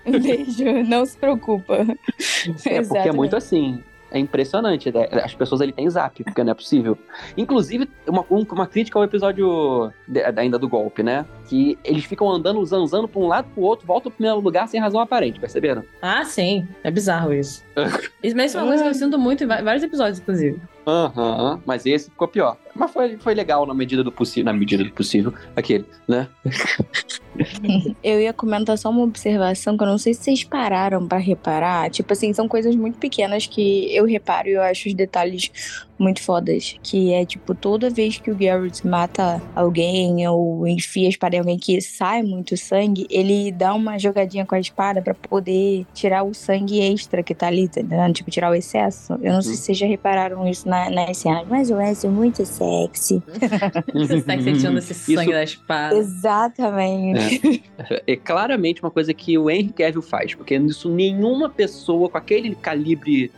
[0.06, 1.88] Beijo, não se preocupa.
[2.66, 3.82] É, porque é muito assim.
[4.14, 4.94] É impressionante.
[4.94, 5.08] Né?
[5.24, 6.98] As pessoas ali têm zap, porque não é possível.
[7.36, 11.26] Inclusive, uma, uma crítica ao episódio de, ainda do golpe, né?
[11.48, 14.80] Que eles ficam andando, zanzando pra um lado pro outro, voltam pro primeiro lugar sem
[14.80, 15.84] razão aparente, perceberam?
[16.02, 16.68] Ah, sim.
[16.84, 17.66] É bizarro isso.
[18.22, 20.62] Isso é uma coisa que eu sinto muito em vários episódios, inclusive.
[20.86, 22.58] Aham, uhum, mas esse ficou pior.
[22.76, 24.46] mas foi, foi legal na medida do possível.
[24.46, 26.28] Na medida do possível, aquele, né?
[28.04, 31.90] Eu ia comentar só uma observação que eu não sei se vocês pararam pra reparar.
[31.90, 35.52] Tipo assim, são coisas muito pequenas que eu reparo e eu acho os detalhes
[35.98, 36.76] muito fodas.
[36.82, 41.40] Que é, tipo, toda vez que o Garrett mata alguém ou enfia a espada em
[41.40, 46.24] alguém que sai muito sangue, ele dá uma jogadinha com a espada pra poder tirar
[46.24, 48.14] o sangue extra que tá ali, tá entendendo?
[48.14, 49.14] Tipo, tirar o excesso.
[49.22, 52.10] Eu não sei se vocês já repararam isso na, nas cenas, mas o Wes é
[52.10, 53.22] muito sexy.
[53.94, 55.96] Você tá sentindo esse sangue Isso- da espada.
[55.96, 57.64] Exatamente.
[58.08, 62.56] É claramente uma coisa que o Henry Cavill faz, porque isso nenhuma pessoa com aquele
[62.56, 63.32] calibre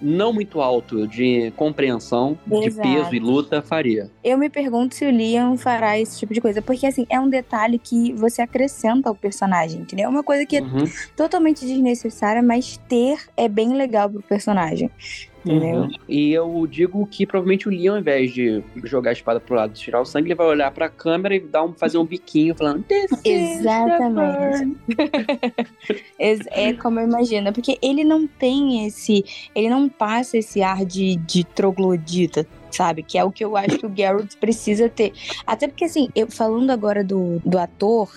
[0.00, 2.88] não muito alto de compreensão, de Exato.
[2.88, 4.10] peso e luta faria.
[4.24, 7.28] Eu me pergunto se o Liam fará esse tipo de coisa, porque assim, é um
[7.28, 10.06] detalhe que você acrescenta ao personagem, entendeu?
[10.06, 10.84] É uma coisa que é Uhum,
[11.16, 14.90] totalmente desnecessária, mas ter é bem legal pro personagem.
[15.44, 15.82] Entendeu?
[15.82, 15.90] uhum.
[16.08, 19.70] E eu digo que provavelmente o Leon, ao invés de jogar a espada pro lado
[19.70, 22.54] e tirar o sangue, ele vai olhar pra câmera e dar um, fazer um biquinho
[22.54, 24.76] falando "This is the Exatamente.
[26.18, 29.24] Ex- É como eu imagino, porque ele não tem esse.
[29.54, 33.02] Ele não passa esse ar de, de troglodita, sabe?
[33.02, 35.12] Que é o que eu acho que o Garrett precisa ter.
[35.46, 38.10] Até porque, assim, eu falando agora do, do ator,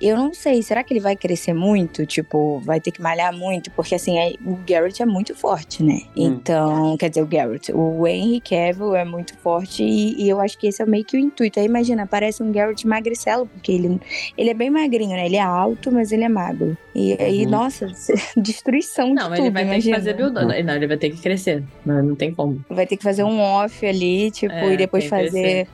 [0.00, 2.06] eu não sei, será que ele vai crescer muito?
[2.06, 3.70] Tipo, vai ter que malhar muito?
[3.72, 6.00] Porque, assim, é- o Garrett é muito forte, né?
[6.16, 6.38] Hum.
[6.38, 10.58] Então, quer dizer, o Garrett, o Henry Cavill é muito forte e, e eu acho
[10.58, 11.58] que esse é meio que o intuito.
[11.60, 14.00] Aí imagina, parece um Garrett magricelo, porque ele,
[14.36, 15.26] ele é bem magrinho, né?
[15.26, 16.76] Ele é alto, mas ele é magro.
[16.94, 17.50] E aí, Uhum.
[17.50, 17.86] nossa,
[18.36, 19.96] destruição Não, de mas tudo, ele vai ter que imagina.
[19.96, 21.62] fazer build Não, ele vai ter que crescer.
[21.84, 22.60] Não, não tem como.
[22.68, 25.68] Vai ter que fazer um off ali, tipo, É, e depois fazer...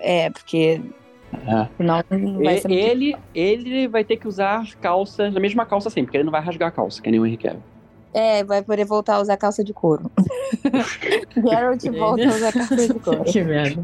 [0.00, 0.80] É, porque...
[1.46, 1.66] É.
[1.78, 5.64] Senão não vai E- ser muito ele, ele vai ter que usar calças, a mesma
[5.64, 7.62] calça sempre, porque ele não vai rasgar a calça, que nem o Henry Cavill.
[8.12, 10.10] É, vai poder voltar a usar calça de couro.
[11.34, 13.24] Geralt volta a usar calça de couro.
[13.32, 13.82] Que merda.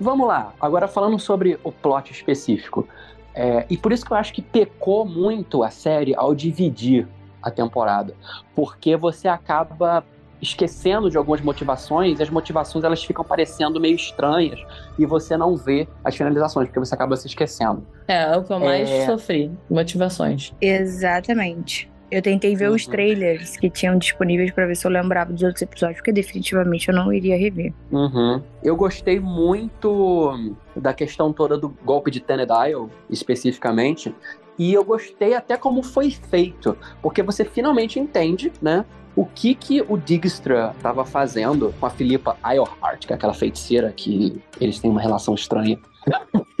[0.00, 2.88] Vamos lá, agora falando sobre o plot específico.
[3.34, 7.06] É, e por isso que eu acho que pecou muito a série ao dividir
[7.42, 8.14] a temporada.
[8.54, 10.02] Porque você acaba
[10.42, 14.58] esquecendo de algumas motivações, e as motivações elas ficam parecendo meio estranhas,
[14.98, 17.86] e você não vê as finalizações, porque você acaba se esquecendo.
[18.08, 19.04] É, é o que eu mais É.
[19.06, 19.52] sofri.
[19.70, 20.54] Motivações.
[20.60, 21.90] Exatamente.
[22.10, 22.90] Eu tentei ver os Uhum.
[22.92, 26.94] trailers que tinham disponíveis pra ver se eu lembrava dos outros episódios, porque definitivamente eu
[26.94, 27.72] não iria rever.
[27.92, 28.42] Uhum.
[28.62, 34.14] Eu gostei muito da questão toda do golpe de Tenedile, especificamente.
[34.58, 38.84] E eu gostei até como foi feito, porque você finalmente entende, né?
[39.16, 43.90] O que que o Dijkstra estava fazendo com a Filipa Eilhart, que é aquela feiticeira
[43.92, 45.78] que eles têm uma relação estranha.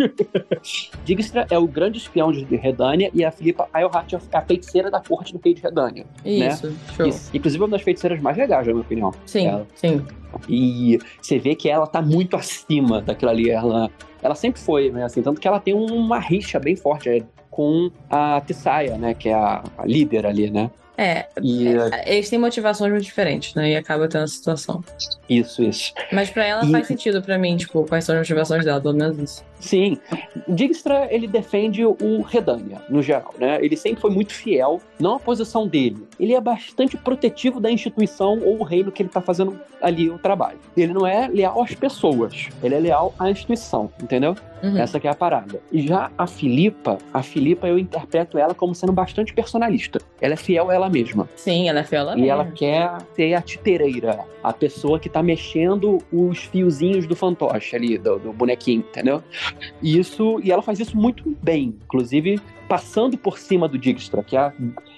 [1.04, 5.00] Dijkstra é o grande espião de Redânia e a Filipa Eilhart é a feiticeira da
[5.00, 6.06] corte do rei de Redânia.
[6.24, 7.06] Isso, show.
[7.06, 7.30] Isso.
[7.34, 9.12] Inclusive uma das feiticeiras mais legais, na minha opinião.
[9.26, 9.66] Sim, Ela.
[9.74, 10.04] sim.
[10.48, 13.50] E você vê que ela tá muito acima daquilo ali.
[13.50, 13.90] Ela,
[14.22, 15.04] ela sempre foi, né?
[15.04, 19.14] Assim, tanto que ela tem uma rixa bem forte é, com a Tessaya, né?
[19.14, 20.70] Que é a, a líder ali, né?
[20.96, 21.66] É, E
[22.04, 23.70] eles têm motivações muito diferentes, né?
[23.70, 24.84] E acaba tendo essa situação.
[25.30, 25.94] Isso, isso.
[26.12, 28.94] Mas pra ela E- faz sentido pra mim, tipo, quais são as motivações dela, pelo
[28.94, 29.44] menos isso.
[29.60, 29.98] Sim,
[30.48, 33.58] Dijkstra, ele defende o Redânia, no geral, né?
[33.62, 36.06] Ele sempre foi muito fiel, não à posição dele.
[36.18, 40.18] Ele é bastante protetivo da instituição ou o reino que ele tá fazendo ali o
[40.18, 40.58] trabalho.
[40.76, 44.34] Ele não é leal às pessoas, ele é leal à instituição, entendeu?
[44.62, 44.76] Uhum.
[44.76, 45.60] Essa que é a parada.
[45.72, 50.00] E já a Filipa, a Filipa eu interpreto ela como sendo bastante personalista.
[50.20, 51.28] Ela é fiel a ela mesma.
[51.36, 52.58] Sim, ela é fiel a E ela mesma.
[52.58, 58.18] quer ser a titereira, a pessoa que tá mexendo os fiozinhos do fantoche ali, do,
[58.18, 59.22] do bonequinho, entendeu?
[59.82, 64.36] E isso, e ela faz isso muito bem, inclusive passando por cima do Dijkstra, que
[64.36, 64.52] é a,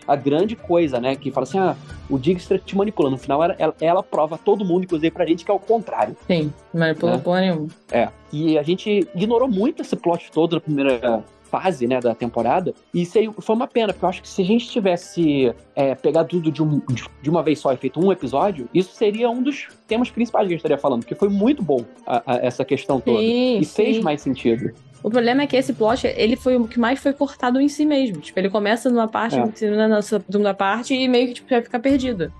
[0.06, 1.16] a grande coisa, né?
[1.16, 1.74] Que fala assim, ah,
[2.10, 3.08] o Dijkstra te manipula.
[3.08, 6.14] No final, ela, ela, prova a todo mundo, inclusive pra gente, que é o contrário.
[6.26, 7.18] Sim, manipula Né?
[7.24, 7.68] porra nenhuma.
[7.90, 8.10] É.
[8.30, 12.72] E a gente ignorou muito esse plot todo na primeira fase, né, da temporada.
[12.94, 15.94] E isso aí foi uma pena, porque eu acho que se a gente tivesse é,
[15.94, 16.80] pegado tudo de, um-
[17.20, 20.46] de- uma vez só e feito um episódio, isso seria um dos temas principais que
[20.46, 23.18] a gente estaria falando, porque foi muito bom a- a- essa questão toda.
[23.18, 24.02] Sim, E fez sim.
[24.02, 24.72] mais sentido.
[25.02, 27.84] O problema é que esse plot, ele foi o que mais foi cortado em si
[27.84, 28.18] mesmo.
[28.20, 29.46] Tipo, ele começa numa parte, É.
[29.48, 32.32] termina na segunda parte e meio que tipo, vai ficar perdido.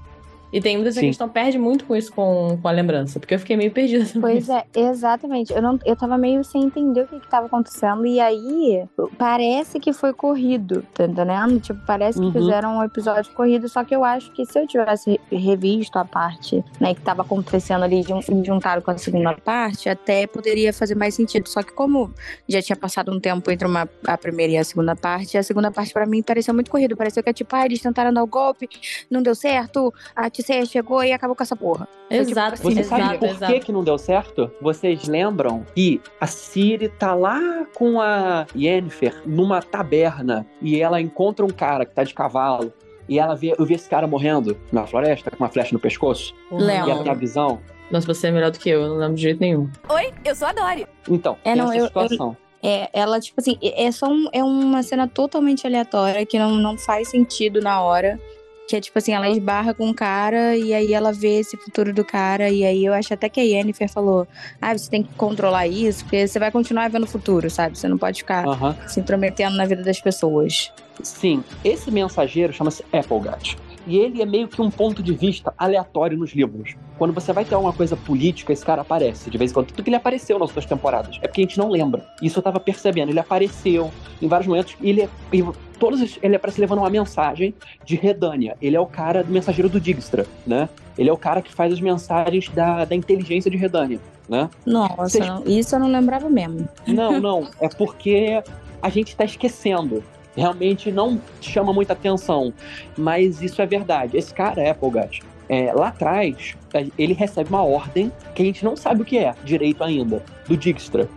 [0.53, 1.01] E tem muita Sim.
[1.07, 4.05] questão, perde muito com isso com, com a lembrança, porque eu fiquei meio perdida.
[4.21, 5.53] Pois é, exatamente.
[5.53, 8.05] Eu, não, eu tava meio sem entender o que, que tava acontecendo.
[8.07, 8.85] E aí,
[9.19, 11.59] parece que foi corrido, tá entendendo?
[11.61, 12.33] Tipo, parece que Uhum.
[12.33, 13.69] fizeram um episódio corrido.
[13.69, 17.23] Só que eu acho que se eu tivesse re- revisto a parte, né, que tava
[17.23, 21.49] acontecendo ali de um, juntado com a segunda parte, até poderia fazer mais sentido.
[21.49, 22.13] Só que como
[22.49, 25.71] já tinha passado um tempo entre uma, a primeira e a segunda parte, a segunda
[25.71, 26.97] parte pra mim pareceu muito corrido.
[26.97, 28.69] Pareceu que é tipo, ah, eles tentaram dar o golpe,
[29.11, 31.89] não deu certo, a Tisseia chegou e acabou com essa porra.
[32.11, 33.53] Exato, Foi Você tipo sabe exato, por exato.
[33.53, 34.51] que, que não deu certo?
[34.61, 41.45] Vocês lembram que a Ciri tá lá com a Yennefer numa taberna e ela encontra
[41.45, 42.73] um cara que tá de cavalo
[43.09, 46.35] e ela vê, eu vi esse cara morrendo na floresta com uma flecha no pescoço
[46.51, 46.89] Lembro.
[46.89, 47.61] e ela tem a visão.
[47.91, 49.69] Nossa, você é melhor do que eu, eu não lembro de jeito nenhum.
[49.89, 50.87] Oi, eu sou a Dory.
[51.11, 52.37] Então, É, não, essa eu- eu- situação.
[52.65, 56.79] É, ela, tipo assim, é só um- é uma cena totalmente aleatória que não, não
[56.79, 58.21] faz sentido na hora.
[58.69, 61.93] Que é tipo assim, ela esbarra com o cara e aí ela vê esse futuro
[61.93, 62.49] do cara.
[62.49, 64.27] E aí eu acho até que a Yennefer falou:
[64.61, 67.77] Ah, você tem que controlar isso, porque você vai continuar vendo o futuro, sabe?
[67.77, 68.77] Você não pode ficar Aham.
[68.87, 70.73] se intrometendo na vida das pessoas.
[71.03, 73.57] Sim, esse mensageiro chama-se Applegat.
[73.87, 76.77] E ele é meio que um ponto de vista aleatório nos livros.
[76.99, 79.67] Quando você vai ter alguma coisa política, esse cara aparece de vez em quando.
[79.69, 81.19] Tanto que ele apareceu nas outras temporadas.
[81.21, 82.07] É porque a gente não lembra.
[82.23, 83.09] Isso eu tava percebendo.
[83.11, 83.91] Ele apareceu
[84.21, 84.77] em vários momentos.
[84.81, 85.45] E ele, é- e
[85.79, 88.57] todos os- ele aparece levando uma mensagem de Redânia.
[88.63, 90.69] Ele é o cara do mensageiro do Digstra, né?
[90.97, 94.49] Ele é o cara que faz as mensagens da, da inteligência de Redânia, né?
[94.65, 96.69] Nossa, Vocês- isso eu não lembrava mesmo.
[96.87, 97.49] Não, não.
[97.61, 98.43] É porque
[98.81, 100.05] a gente tá esquecendo.
[100.37, 102.53] Realmente não chama muita atenção.
[102.97, 104.17] Mas isso é verdade.
[104.17, 108.77] Esse cara, Applegat, é, lá atrás, é, ele recebe uma ordem que a gente não
[108.77, 111.09] sabe o que é direito ainda, do Dijkstra.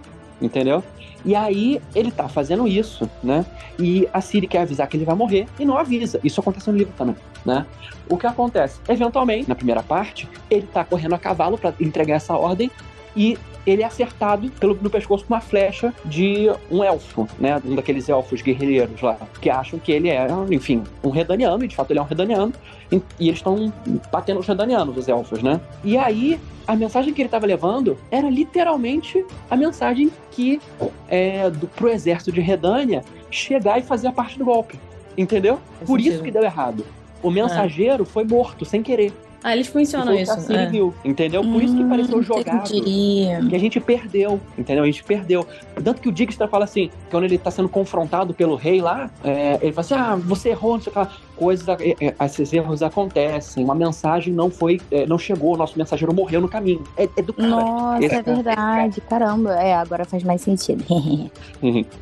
[0.41, 0.83] Entendeu?
[1.25, 3.43] E aí ele tá fazendo isso, né?
[3.79, 6.19] E a Siri quer avisar que ele vai morrer e não avisa.
[6.23, 7.65] Isso acontece no livro também, né?
[8.07, 8.79] O que acontece?
[8.87, 12.69] Eventualmente, na primeira parte, ele tá correndo a cavalo para entregar essa ordem
[13.15, 17.59] e ele é acertado pelo, no pescoço com uma flecha de um elfo, né?
[17.65, 21.75] Um daqueles elfos guerreiros lá, que acham que ele é, enfim, um redaniano, e de
[21.75, 22.53] fato ele é um redaniano,
[22.91, 23.73] e, e eles estão
[24.11, 25.59] batendo os redanianos, os elfos, né?
[25.83, 30.61] E aí, a mensagem que ele estava levando era literalmente a mensagem que
[31.07, 34.79] é, do, pro exército de Redânia chegar e fazer a parte do golpe.
[35.17, 35.59] Entendeu?
[35.85, 36.85] Por isso que deu errado.
[37.23, 39.13] O mensageiro foi morto sem querer.
[39.47, 40.51] Ah, eles que isso.
[40.51, 40.65] é.
[40.65, 41.43] viu, entendeu?
[41.43, 43.47] Por isso que pareceu Hum, jogado entendi.
[43.49, 44.83] que a gente perdeu, entendeu?
[44.83, 45.45] A gente perdeu.
[45.83, 49.07] Tanto que o Dijkstra fala assim, que quando ele tá sendo confrontado pelo rei lá,
[49.23, 51.11] é, ele fala assim, ah, você errou, não sei o que lá.
[51.35, 55.77] Coisas, é, é, esses erros acontecem, uma mensagem não foi, é, não chegou, o nosso
[55.77, 56.83] mensageiro morreu no caminho.
[56.97, 57.47] É, é do cara.
[57.49, 59.01] Nossa, Esse é cara- verdade.
[59.01, 59.51] Caramba.
[59.61, 60.83] É, agora faz mais sentido.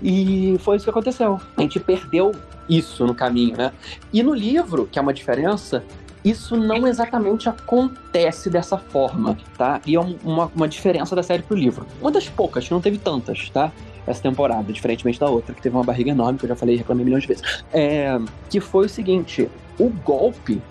[0.02, 1.40] E foi isso que aconteceu.
[1.58, 2.32] A gente perdeu
[2.70, 3.72] isso no caminho, né?
[4.12, 5.84] E no livro, que é uma diferença,
[6.24, 9.82] isso não exatamente acontece dessa forma, tá?
[9.86, 11.86] E é um- uma, uma diferença da série pro livro.
[12.02, 13.72] Uma das poucas, não teve tantas, tá?
[14.06, 16.78] Essa temporada, diferentemente da outra, que teve uma barriga enorme, que eu já falei e
[16.78, 17.64] reclamei milhões de vezes.
[17.74, 20.62] É, que foi o seguinte: o golpe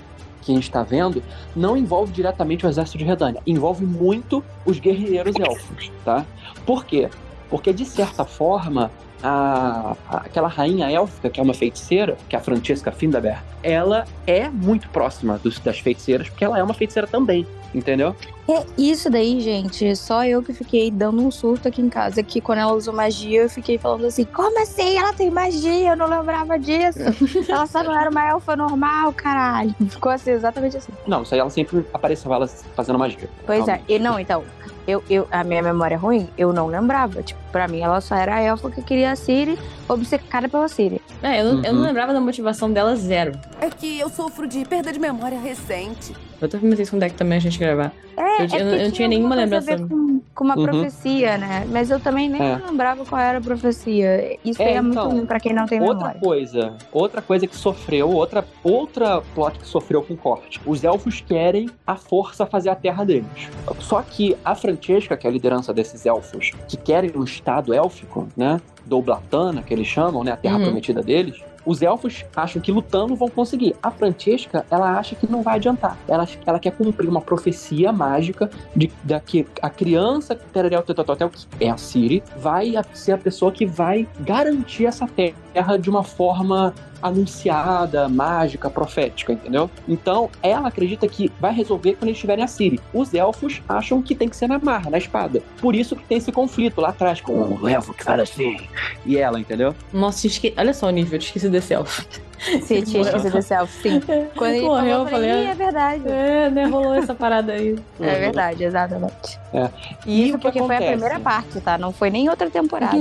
[0.42, 1.22] que a gente tá vendo
[1.54, 6.26] não envolve diretamente o exército de Redânia, envolve muito os guerreiros elfos, tá?
[6.66, 7.08] Por quê?
[7.48, 8.90] Porque, de certa forma,
[9.22, 14.04] a, a- aquela rainha élfica, que é uma feiticeira, que é a Francesca Findaber, ela
[14.26, 18.14] é muito próxima dos- das feiticeiras, porque ela é uma feiticeira também, entendeu?
[18.48, 19.94] É isso daí, gente.
[19.94, 22.20] Só eu que fiquei dando um surto aqui em casa.
[22.24, 24.98] Que quando ela usou magia, eu fiquei falando assim: como assim?
[24.98, 25.90] Ela tem magia?
[25.92, 26.98] Eu não lembrava disso.
[27.48, 29.72] ela só não era uma elfa normal, caralho.
[29.88, 30.90] Ficou assim, exatamente assim.
[31.06, 33.30] Não, isso aí ela sempre apareceu ela fazendo magia.
[33.46, 33.80] Pois é.
[33.88, 34.42] E não, então.
[34.86, 37.22] Eu, eu, a minha memória é ruim, eu não lembrava.
[37.22, 41.00] Tipo, pra mim, ela só era a elfa que queria a Siri, obcecada pela Siri.
[41.22, 41.86] É, eu, não- eu não Uhum.
[41.86, 43.32] lembrava da motivação dela zero.
[43.62, 46.12] É que eu sofro de perda de memória recente.
[46.40, 47.92] Eu até comentei isso com o deck também a gente gravar.
[48.16, 49.76] É, Eu- é eu não- eu não tinha nenhuma lembrança.
[49.76, 50.64] ver Com, com uma Uhum.
[50.64, 51.64] profecia, né?
[51.70, 52.56] Mas eu também nem É.
[52.56, 54.36] lembrava qual era a profecia.
[54.44, 56.20] Isso É, aí é muito então, ruim pra quem não tem Outra memória.
[56.20, 60.60] coisa, outra coisa que sofreu, outra, outra plot que sofreu com corte.
[60.66, 63.48] Os elfos querem a força fazer a terra deles.
[63.78, 68.26] Só que a Francesca, que é a liderança desses elfos, que querem o estado élfico,
[68.36, 68.60] né?
[68.84, 70.32] Doblatana, que eles chamam, né?
[70.32, 70.64] A terra Uhum.
[70.64, 71.40] prometida deles.
[71.64, 73.74] Os elfos acham que lutando vão conseguir.
[73.82, 75.96] A Francesca, ela acha que não vai adiantar.
[76.08, 81.64] Ela, ela quer cumprir uma profecia mágica de, da que a criança Tererel Tetototel, que
[81.64, 86.74] é a Siri, vai ser a pessoa que vai garantir essa terra de uma forma
[87.02, 89.70] anunciada, mágica, profética, entendeu?
[89.88, 92.80] Então, ela acredita que vai resolver quando eles tiverem a Siri.
[92.92, 95.42] Os elfos acham que tem que ser na marra, na espada.
[95.60, 98.56] Por isso que tem esse conflito lá atrás com o elfo que fala assim.
[99.04, 99.74] E ela, entendeu?
[99.92, 100.54] Nossa, esque...
[100.56, 102.06] olha só o nível, esqueci desse elfo.
[102.62, 104.00] Se tinha esquecido esse sim.
[104.36, 106.02] Quando ele Morreu, falou, eu falei, eu falei, "Ih, é verdade.
[106.06, 106.64] É, né?
[106.66, 107.76] Rolou essa parada aí.
[108.02, 109.38] É verdade, exatamente.
[109.54, 109.70] É.
[110.06, 111.78] E isso porque foi a primeira parte, tá?
[111.78, 112.96] Não foi nem outra temporada.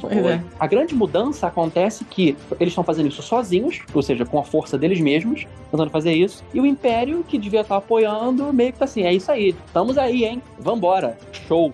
[0.00, 0.40] pois é.
[0.58, 4.78] A grande mudança acontece que eles estão fazendo isso sozinhos, ou seja, com a força
[4.78, 6.44] deles mesmos, tentando fazer isso.
[6.54, 9.98] E o Império, que devia estar apoiando, meio que tá assim, é isso aí, estamos
[9.98, 10.42] aí, hein?
[10.58, 11.18] Vambora.
[11.48, 11.72] Show.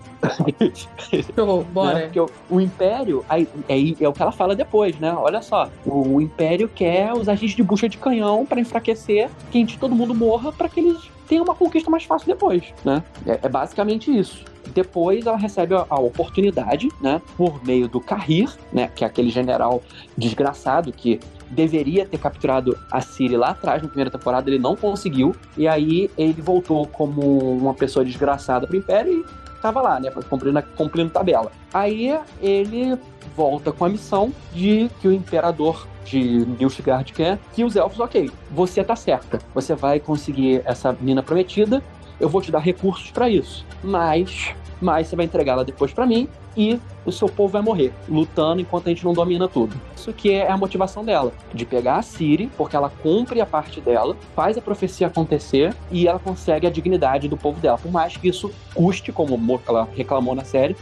[1.35, 1.65] Show, Né?
[1.71, 1.99] bora.
[2.01, 5.13] Porque o, o Império, aí, é, é o que ela fala depois, né?
[5.17, 9.61] Olha só, o, o Império quer os agentes de bucha de canhão para enfraquecer, que
[9.61, 13.03] antes todo mundo morra, para que eles tenham uma conquista mais fácil depois, né?
[13.25, 14.43] É, é basicamente isso.
[14.73, 17.21] Depois ela recebe a, a oportunidade, né?
[17.37, 18.89] Por meio do Carrir, né?
[18.95, 19.81] Que é aquele general
[20.17, 21.19] desgraçado que
[21.49, 25.35] deveria ter capturado a Ciri lá atrás, na primeira temporada, ele não conseguiu.
[25.57, 30.11] E aí ele voltou como uma pessoa desgraçada pro Império e tava lá, né?
[30.29, 31.51] Cumprindo, cumprindo tabela.
[31.73, 32.97] Aí ele
[33.35, 38.29] volta com a missão de que o imperador de Nilfgaard quer que os elfos, ok,
[38.51, 41.83] você tá certa, você vai conseguir essa mina prometida,
[42.19, 46.27] eu vou te dar recursos pra isso, mas, mas você vai entregá-la depois pra mim
[46.57, 49.75] e o seu povo vai morrer lutando enquanto a gente não domina tudo.
[49.95, 53.81] Isso que é a motivação dela, de pegar a Ciri, porque ela cumpre a parte
[53.81, 58.15] dela, faz a profecia acontecer e ela consegue a dignidade do povo dela, por mais
[58.17, 60.75] que isso custe, como mo- ela reclamou na série,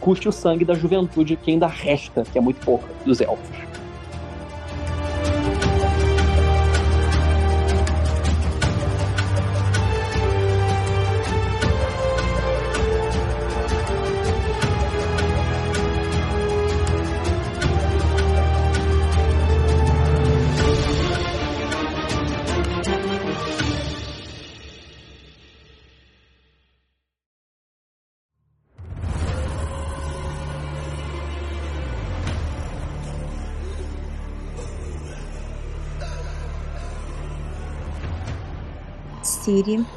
[0.00, 3.48] custe o sangue da juventude que ainda resta, que é muito pouco, dos elfos.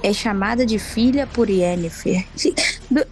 [0.03, 2.25] É chamada de filha por Yennefer.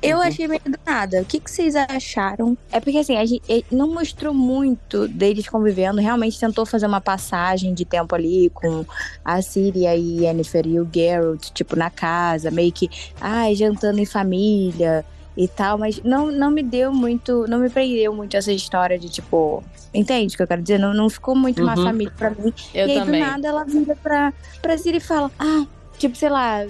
[0.01, 0.23] Eu Uhum.
[0.23, 1.21] achei meio do nada.
[1.21, 2.57] O que, que vocês acharam?
[2.71, 3.41] É porque assim, a gente
[3.71, 5.99] não mostrou muito deles convivendo.
[5.99, 8.85] Realmente tentou fazer uma passagem de tempo ali com
[9.25, 12.89] a Ciri e a Yennefer e o Geralt, tipo, na casa, meio que,
[13.19, 15.03] ai, jantando em família
[15.35, 19.09] e tal, mas não, não me deu muito, não me prendeu muito essa história de
[19.09, 20.77] tipo, entende o que eu quero dizer?
[20.77, 21.83] Não, não ficou muito uma Uhum.
[21.83, 22.53] família pra mim.
[22.71, 23.19] Eu e aí, também.
[23.23, 24.31] do nada, ela vira pra,
[24.61, 25.65] pra Siri e fala: Ah,
[26.07, 26.65] tipo, sei lá,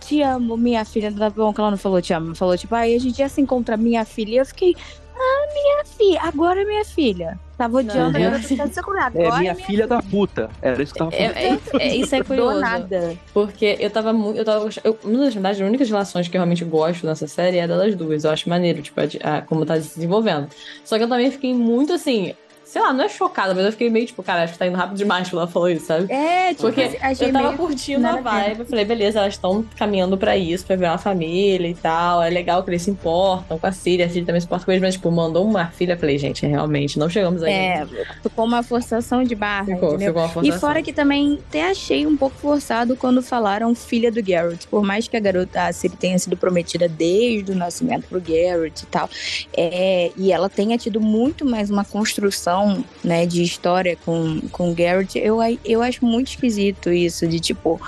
[0.00, 1.12] te amo, minha filha.
[1.12, 3.40] Tá bom que ela não falou te amo, falou, tipo, aí a gente já se
[3.40, 4.30] encontra minha filha.
[4.34, 4.74] E eu fiquei,
[5.14, 7.38] ah, minha filha, agora é minha filha.
[7.58, 8.38] Tava odiando, Não, agora é.
[8.38, 9.18] eu tô ficando segurada.
[9.20, 10.48] É, Agora minha filha da puta.
[10.62, 11.36] Era isso que tava falando.
[11.36, 12.58] É, é- é- isso é Do curioso.
[12.60, 13.16] nada.
[13.34, 14.38] Porque eu tava muito.
[14.38, 17.26] Eu tava, eu, uma das, na verdade, as únicas relações que eu realmente gosto nessa
[17.26, 18.24] série é delas duas.
[18.24, 19.04] Eu acho maneiro, tipo, a,
[19.36, 20.48] a- como tá se desenvolvendo.
[20.84, 22.34] Só que eu também fiquei muito assim.
[22.70, 24.76] Sei lá, não é chocada, mas eu fiquei meio tipo, cara, acho que tá indo
[24.76, 26.10] rápido demais quando ela falou isso, sabe?
[26.12, 26.82] É, tipo, Porque
[27.20, 28.22] eu tava curtindo a ver.
[28.22, 28.60] vibe.
[28.60, 32.22] Eu falei, beleza, elas estão caminhando pra isso, pra virar uma família e tal.
[32.22, 34.70] É legal que eles se importam com a Síria, a Síria também se importa com
[34.70, 35.94] eles, mas, tipo, mandou uma filha.
[35.94, 37.52] Eu falei, gente, realmente, não chegamos aí.
[37.52, 37.86] É,
[38.22, 40.08] ficou uma forçação de barra, ficou, entendeu?
[40.14, 40.60] ficou uma E forçação.
[40.60, 44.68] fora que também até achei um pouco forçado quando falaram filha do Garrett.
[44.68, 48.84] Por mais que a garota, a Ciri tenha sido prometida desde o nascimento pro Garrett
[48.84, 49.10] e tal.
[49.56, 52.59] é, e ela tenha tido muito mais uma construção,
[53.04, 55.18] né, de história com, com Garrett.
[55.18, 57.80] Eu, eu acho muito esquisito isso, de tipo,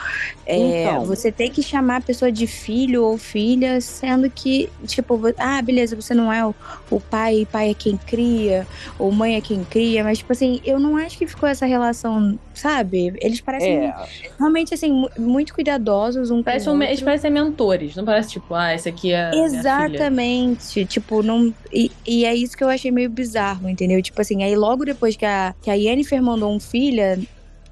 [0.47, 1.05] é, Então.
[1.05, 5.95] você tem que chamar a pessoa de filho ou filha, sendo que, tipo, ah, beleza,
[5.97, 6.55] você não é o,
[6.91, 8.67] o pai, pai é quem cria,
[8.99, 12.39] ou mãe é quem cria, mas, tipo assim, eu não acho que ficou essa relação,
[12.55, 13.13] sabe?
[13.21, 13.95] Eles parecem É,
[14.39, 18.55] realmente, assim, mu- muito cuidadosos um Parece com um, eles parecem mentores, não parece tipo,
[18.55, 19.31] ah, esse aqui é.
[19.35, 21.53] Exatamente, tipo, não.
[21.73, 24.03] E, e é isso que eu achei meio bizarro, entendeu?
[24.03, 27.19] Tipo assim, aí logo depois que a, que a Yennefer mandou um filha,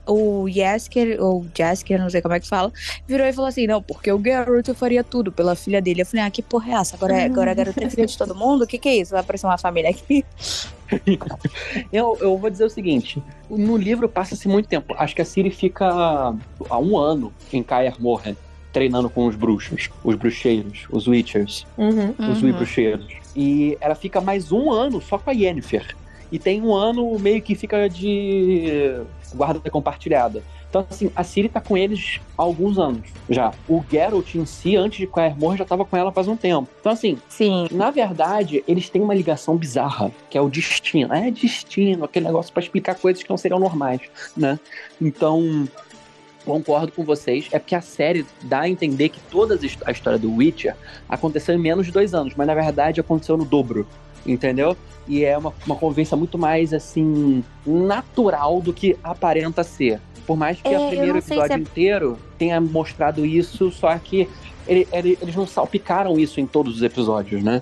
[0.06, 2.72] o Jasker, ou Jasker, não sei como é que fala,
[3.06, 6.02] virou e falou assim: não, porque o Garrett faria tudo pela filha dele.
[6.02, 6.96] Eu falei, ah, que porra é essa?
[6.96, 8.64] Agora, é- agora a garota é filha de todo mundo?
[8.64, 9.12] O que, que é isso?
[9.12, 10.24] Vai aparecer uma família aqui?
[11.92, 14.94] eu, eu vou dizer o seguinte: no livro passa-se muito tempo.
[14.98, 18.36] Acho que a Ciri fica há um ano em Kaer Morhen,
[18.72, 22.14] treinando com os bruxos, os bruxeiros, os witchers, Uhum.
[22.18, 22.52] os Uhum.
[22.52, 23.12] bruxeiros.
[23.36, 25.94] E ela fica mais um ano só com a Yennefer.
[26.30, 29.02] E tem um ano meio que fica de
[29.34, 30.42] guarda compartilhada.
[30.70, 33.52] Então, assim, a Ciri tá com eles há alguns anos já.
[33.68, 36.68] O Geralt em si, antes de Kaer Morhen, já tava com ela faz um tempo.
[36.78, 37.66] Então, assim, Sim.
[37.72, 41.12] na verdade, eles têm uma ligação bizarra, que é o destino.
[41.12, 44.00] É destino, aquele negócio pra explicar coisas que não seriam normais,
[44.36, 44.60] né?
[45.00, 45.68] Então,
[46.44, 47.48] concordo com vocês.
[47.50, 50.76] É porque a série dá a entender que toda a a história do Witcher
[51.08, 53.86] aconteceu em menos de dois anos, mas na verdade aconteceu no dobro.
[54.26, 54.76] Entendeu?
[55.08, 60.00] E é uma, uma convivência muito mais, assim, natural do que aparenta ser.
[60.26, 64.28] Por mais que É, o primeiro episódio é- inteiro tenha mostrado isso, só que
[64.68, 67.60] ele- ele- eles não salpicaram isso em todos os episódios, né?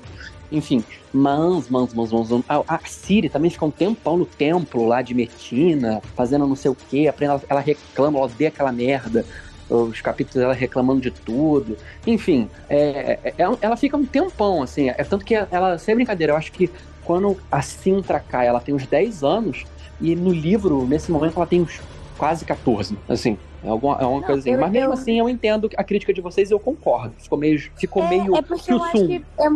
[0.50, 0.82] Enfim,
[1.12, 2.30] mans, mans, mans, mans.
[2.48, 6.70] A, a Siri também fica um tempão no templo lá de Metina, fazendo não sei
[6.70, 7.06] o quê.
[7.08, 9.24] Aprende, ela, ela reclama, ela odeia aquela merda.
[9.68, 11.76] Os capítulos dela reclamando de tudo.
[12.06, 14.88] Enfim, é, é- é- ela fica um tempão, assim.
[14.88, 18.74] É tanto que ela, sem brincadeira, eu acho que quando a Sintra cai, ela tem
[18.74, 19.66] uns 10 anos,
[20.00, 21.82] e no livro, nesse momento, ela tem uns
[22.16, 22.98] quase 14.
[23.08, 24.50] Assim, é alguma, é uma Não, coisa assim.
[24.52, 27.14] eu- Mas mesmo eu- assim, eu entendo a crítica de vocês e eu concordo.
[27.18, 27.58] Ficou meio.
[27.76, 28.34] Ficou meio.
[28.34, 29.48] É, é porque eu acho que é,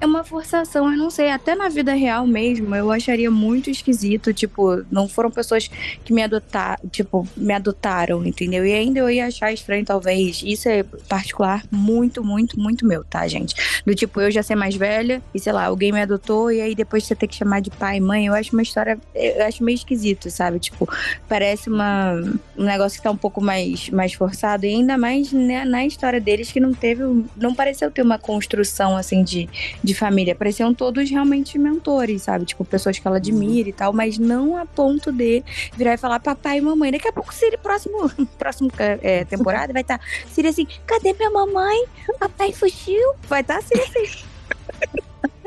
[0.00, 1.30] é uma forçação, eu não sei.
[1.30, 4.32] Até na vida real mesmo, eu acharia muito esquisito.
[4.32, 5.68] Tipo, não foram pessoas
[6.04, 8.64] que me adotaram, tipo, me adotaram, entendeu?
[8.64, 10.42] E ainda eu ia achar estranho, talvez.
[10.44, 13.54] Isso é particular muito, muito, muito meu, tá, gente?
[13.84, 16.74] Do tipo, eu já ser mais velha e, sei lá, alguém me adotou e aí
[16.74, 18.26] depois você ter que chamar de pai e mãe.
[18.26, 20.60] Eu acho uma história, eu acho meio esquisito, sabe?
[20.60, 20.88] Tipo,
[21.28, 22.12] parece uma,
[22.56, 24.64] um negócio que tá um pouco mais, mais forçado.
[24.64, 27.02] E ainda mais né, na história deles que não teve,
[27.36, 29.48] não pareceu ter uma construção, assim, de,
[29.88, 30.34] de família.
[30.34, 32.44] Pareciam todos realmente mentores, sabe?
[32.44, 35.42] Tipo, pessoas que ela admira e tal, mas não a ponto de
[35.76, 36.92] virar e falar papai e mamãe.
[36.92, 41.84] Daqui a pouco, Siri, próximo, próximo é, temporada, vai estar Siri assim, cadê minha mamãe?
[42.20, 43.14] Papai fugiu?
[43.28, 44.28] Vai estar Siri assim.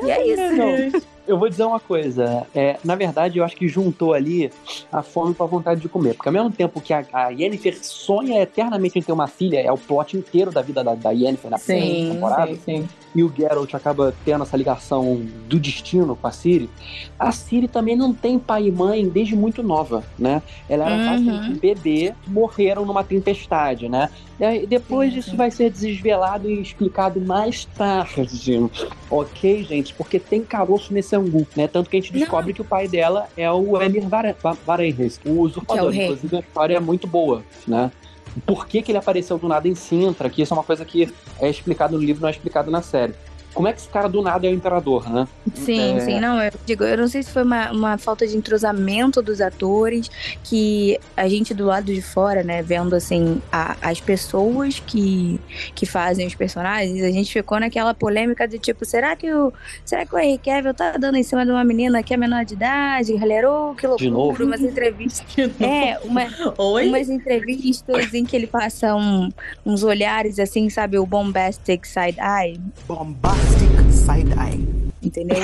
[0.03, 1.07] E é isso.
[1.31, 2.45] Eu vou dizer uma coisa.
[2.53, 4.51] É, na verdade, eu acho que juntou ali
[4.91, 6.13] a fome com a vontade de comer.
[6.13, 9.71] Porque ao mesmo tempo que a, a Yennefer sonha eternamente em ter uma filha, é
[9.71, 12.51] o plot inteiro da vida da, da Yennefer na primeira Sim, temporada.
[12.55, 12.89] sim, sim.
[13.15, 16.69] e o Geralt acaba tendo essa ligação do destino com a Ciri,
[17.17, 20.41] a Ciri também não tem pai e mãe desde muito nova, né?
[20.69, 21.51] Ela era Uhum.
[21.51, 24.09] um bebê, morreram numa tempestade, né?
[24.39, 28.59] E depois isso vai ser desvelado e explicado mais tarde,
[29.09, 29.93] ok, gente?
[29.93, 31.15] Porque tem caroço nesse
[31.55, 31.67] né?
[31.67, 32.19] Tanto que a gente Não.
[32.19, 35.89] descobre que o pai dela é o Emir Vare- Va- Varennes, o usurpador.
[35.91, 36.05] rei.
[36.05, 37.91] Inclusive, a história é muito boa, né?
[38.45, 41.11] Por que, que ele apareceu do nada em Sintra, que isso é uma coisa que
[41.39, 43.13] é explicado no livro, não é explicado na série.
[43.53, 45.27] Como é que esse cara do nada é o imperador, né?
[45.53, 45.99] Sim, É.
[46.01, 49.41] sim, não, eu digo, eu não sei se foi uma, uma falta de entrosamento dos
[49.41, 50.09] atores,
[50.43, 55.39] que a gente do lado de fora, né, vendo assim, a- as pessoas que,
[55.75, 59.51] que fazem os personagens, a gente ficou naquela polêmica de tipo, será que o,
[59.83, 62.45] será que o Henry Cavill tá dando em cima de uma menina que é menor
[62.45, 64.43] de idade, galera, oh, que loucura, novo?
[64.43, 65.25] umas entrevistas,
[65.59, 66.23] é, uma,
[66.57, 66.87] Oi?
[66.87, 69.29] umas entrevistas em que ele passa um-
[69.65, 73.40] uns olhares assim, sabe, o bombastic side eye, bombastic
[73.91, 74.59] side eye.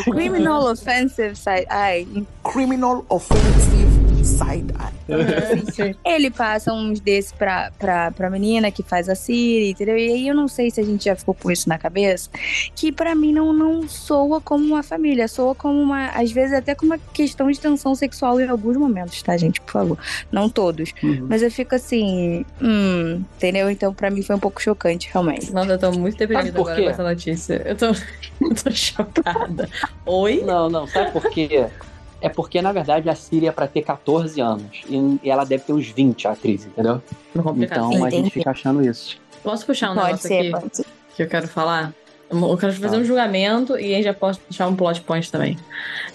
[0.04, 2.06] Criminal offensive side eye,
[2.44, 4.98] criminal offensive side eye.
[5.72, 5.96] Sim.
[6.06, 9.98] Ele passa uns desses pra, pra, pra menina que faz a Siri, entendeu?
[9.98, 12.30] E aí eu não sei se a gente já ficou com isso na cabeça,
[12.76, 16.76] que pra mim não, não soa como uma família, soa como uma, às vezes até
[16.76, 19.62] como uma questão de tensão sexual em alguns momentos, tá, gente?
[19.62, 19.98] Por favor.
[20.32, 20.94] Não todos.
[21.28, 23.70] Mas eu fico assim, hum, entendeu?
[23.70, 25.52] Então pra mim foi um pouco chocante, realmente.
[25.54, 27.62] Nossa, eu tô muito deprimida agora com essa notícia.
[27.66, 27.86] Eu tô,
[28.42, 29.70] eu tô chocada.
[30.06, 30.44] Oi?
[30.46, 31.68] Não, não, sabe por quê?
[32.20, 34.82] É porque, na verdade, a Siri é pra ter 14 anos.
[34.90, 37.02] E, ela deve ter uns 20, a atriz, entendeu?
[37.34, 37.78] Complicado.
[37.78, 38.30] Então Sim, a gente entendi.
[38.32, 39.18] fica achando isso.
[39.44, 40.86] Posso puxar um pode negócio ser, aqui pode
[41.18, 41.94] que eu quero falar?
[42.30, 45.58] Eu quero fazer um julgamento e aí já posso deixar um plot point também.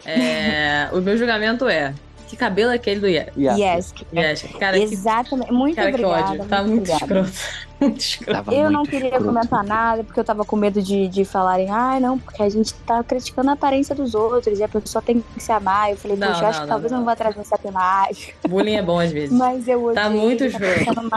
[0.06, 1.92] É, o meu julgamento é:
[2.32, 3.26] que cabelo é aquele do Yes?
[3.36, 3.94] Yes.
[4.16, 4.44] Yes.
[4.58, 5.52] Cara, que, Exatamente.
[5.52, 6.30] Muito cara, que obrigada.
[6.32, 6.44] ódio.
[6.46, 7.04] Tá muito obrigada.
[7.28, 7.32] escroto.
[7.82, 8.52] Muito escroto.
[8.52, 9.24] Eu não muito queria escroto.
[9.26, 12.72] comentar nada, porque eu tava com medo de, de falarem, ai, não, porque a gente
[12.74, 15.90] tá criticando a aparência dos outros e a pessoa tem que se amar.
[15.90, 16.98] Eu falei, Não, poxa, eu acho não, que não, talvez não.
[16.98, 18.34] eu não vá trazer essa imagem.
[18.48, 19.36] Bullying é bom às vezes.
[19.36, 20.78] Mas eu odiei, Tá muito tá escroto.
[20.78, 21.10] ficando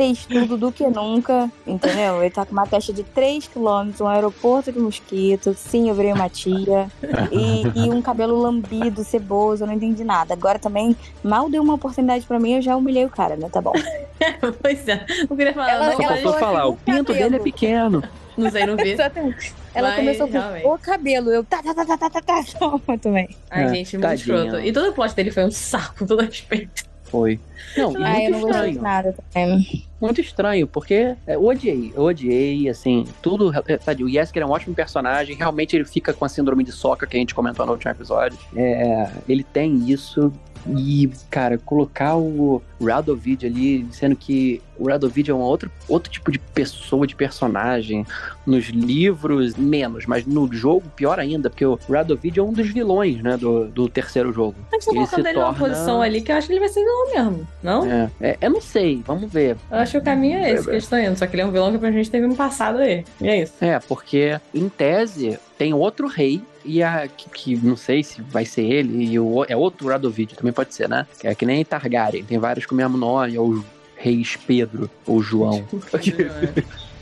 [0.00, 2.20] mais textudo do que nunca, entendeu?
[2.22, 6.28] Ele tá com uma testa de 3km, um aeroporto de mosquito, sim, eu virei uma
[6.28, 6.90] tia,
[7.30, 10.32] e, e um cabelo lambido, ceboso, eu não entendi nada.
[10.34, 13.48] Agora também, mal deu uma oportunidade pra mim, eu já humilhei o cara, né?
[13.50, 13.72] Tá bom.
[14.62, 15.04] pois é.
[15.28, 17.18] Não queria falar, Ela- não, ela faltou falar, o pinto cabelo.
[17.30, 18.02] dele é pequeno.
[18.36, 18.90] não sei, não vi.
[18.92, 19.54] Exatamente.
[19.74, 20.66] Ela Mas, começou com realmente.
[20.66, 23.28] o cabelo, eu tá, tá, tá, tá, tá, tá, tá, toma também.
[23.50, 24.36] Ai, É, gente, muito tadinha.
[24.36, 24.64] escroto.
[24.64, 26.89] E todo o plot dele foi um saco, com todo respeito.
[27.10, 27.40] Foi.
[27.76, 28.82] Não, eu muito não gostei de estranho.
[28.82, 29.84] nada também.
[30.00, 33.52] Muito estranho, porque é, eu odiei, eu odiei, assim, tudo.
[33.66, 36.72] é, Tadinho, o Yesker é um ótimo personagem, realmente ele fica com a síndrome de
[36.72, 38.38] soca que a gente comentou no último episódio.
[38.56, 40.32] É, ele tem isso.
[40.76, 46.32] E, cara, colocar o Radovid ali, sendo que o Radovid é um outro, outro tipo
[46.32, 48.04] de pessoa, de personagem.
[48.46, 53.22] Nos livros, menos, mas no jogo, pior ainda, porque o Radovid é um dos vilões,
[53.22, 54.56] né, do, do terceiro jogo.
[54.72, 56.68] Mas você Ele colocando ele numa torna- posição ali que eu acho que ele vai
[56.68, 57.84] ser vilão mesmo, não?
[57.86, 59.56] É, é, eu não sei, vamos ver.
[59.70, 61.16] Eu acho que o caminho é esse que eles estão indo.
[61.16, 63.04] Só que ele é um vilão que pra gente teve no passado aí.
[63.20, 63.52] E é isso.
[63.60, 68.44] É, porque em tese tem outro rei, e a, que, que não sei se vai
[68.44, 71.06] ser ele, e o, é outro Radovid, também pode ser, né?
[71.20, 73.62] Que é que nem Targaryen, tem vários com o mesmo nome, ou
[74.00, 75.64] Reis Pedro, ou João.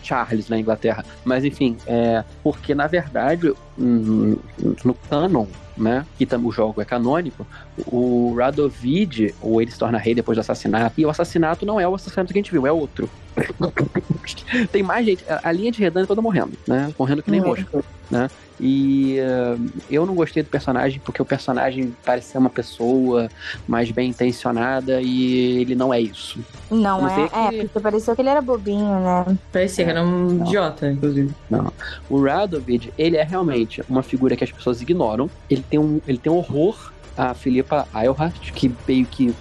[0.02, 1.04] Charles na Inglaterra.
[1.24, 4.38] Mas enfim, é, porque na verdade, no,
[4.84, 5.46] no canon,
[5.76, 7.46] né, que o jogo é canônico,
[7.86, 11.86] o Radovid, ou ele se torna rei depois do assassinato, e o assassinato não é
[11.86, 13.08] o assassinato que a gente viu, é outro.
[14.72, 17.48] Tem mais gente, a, linha de Redan toda morrendo, né, morrendo que nem Uhum.
[17.48, 22.50] mosca, né, e uh, eu não gostei do personagem porque o personagem parece ser uma
[22.50, 23.28] pessoa
[23.66, 26.44] mais bem intencionada e ele não é isso.
[26.70, 29.38] Não, Mas é, é que- é, porque pareceu que ele era bobinho, né?
[29.50, 30.46] Parecia que era um Não.
[30.46, 31.34] idiota, inclusive.
[32.08, 35.30] O Radovid, ele é realmente uma figura que as pessoas ignoram.
[35.48, 36.76] Ele tem um, ele tem um horror
[37.16, 39.34] a Filipa Eilhart, que meio que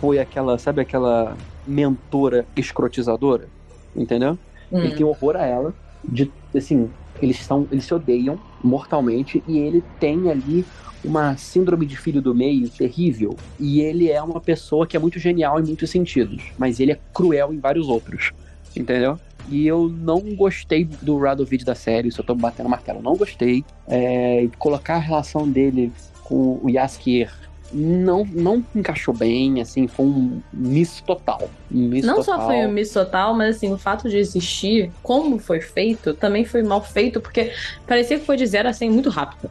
[0.00, 3.48] foi aquela, sabe aquela mentora escrotizadora,
[3.94, 4.38] entendeu?
[4.70, 4.94] Ele Hum.
[4.96, 6.90] tem horror a ela, de assim,
[7.20, 10.66] eles são, eles se odeiam mortalmente e ele tem ali
[11.02, 15.18] uma síndrome de filho do meio terrível e ele é uma pessoa que é muito
[15.18, 18.32] genial em muitos sentidos, mas ele é cruel em vários outros,
[18.74, 19.18] entendeu?
[19.46, 23.66] E eu não gostei do Radovid da série, isso eu tô batendo martelo, não gostei.
[23.86, 25.92] É, colocar a relação dele
[26.22, 27.30] com o Yaskier
[27.74, 31.50] não, não encaixou bem, assim, foi um miss total.
[31.72, 32.38] Um miss Não total.
[32.40, 36.44] só foi um miss total, mas assim, o fato de existir, como foi feito, também
[36.44, 37.52] foi mal feito, porque
[37.86, 39.50] parecia que foi de zero a 100 muito rápido.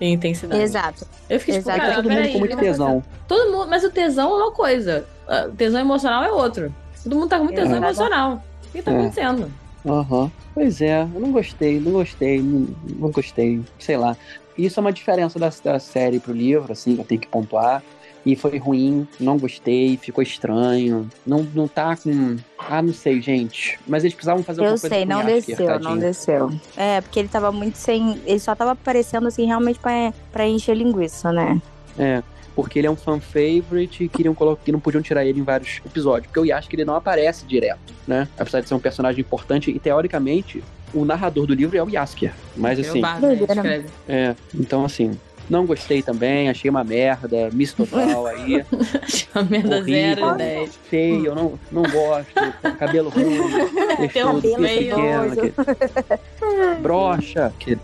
[0.00, 0.60] Em intensidade.
[0.62, 1.06] Exato.
[1.30, 1.80] Eu fiquei tipo, Exato.
[1.80, 3.04] cara, Todo mundo com muito tesão.
[3.28, 5.06] Todo mundo, mas o tesão é uma coisa.
[5.48, 6.74] O tesão emocional é outro.
[7.02, 7.86] Todo mundo tá com muito tesão Exato.
[7.86, 8.44] emocional.
[8.68, 8.94] O que tá É.
[8.98, 9.52] acontecendo?
[9.86, 10.30] Aham.
[10.54, 12.68] Pois é, eu não gostei, não gostei, não,
[12.98, 14.16] não gostei, sei lá.
[14.56, 17.82] Isso é uma diferença da, da série pro livro, assim, eu tenho que pontuar.
[18.24, 21.10] E foi ruim, não gostei, ficou estranho.
[21.26, 22.36] Não, não tá com.
[22.56, 23.80] Ah, não sei, gente.
[23.86, 26.52] Mas eles precisavam fazer Eu alguma coisa sei, com não desceu, não desceu.
[26.76, 28.20] É, porque ele tava muito sem.
[28.24, 31.60] Ele só tava aparecendo assim, realmente pra, pra encher linguiça, né?
[31.98, 32.22] É,
[32.54, 35.44] porque ele é um fan favorite e queriam colocar, que não podiam tirar ele em
[35.44, 36.30] vários episódios.
[36.30, 38.28] Porque eu acho que ele não aparece direto, né?
[38.38, 40.62] Apesar de ser um personagem importante e teoricamente
[40.94, 42.32] o narrador do livro é o Yasker.
[42.56, 43.26] Mas É o assim, Bardo,
[43.62, 45.18] né, é, então assim,
[45.48, 48.64] não gostei também, achei uma merda, miss total aí,
[49.34, 50.28] A merda Horrível.
[50.28, 50.78] 0 e 10.
[50.88, 52.32] feio, eu não, não gosto,
[52.78, 56.80] cabelo ruim, um textudo, cabelo pequeno, que...
[56.80, 57.78] brocha, que...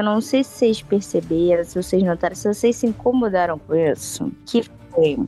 [0.00, 4.30] eu não sei se vocês perceberam, se vocês notaram, se vocês se incomodaram com isso.
[4.46, 5.18] Que foi.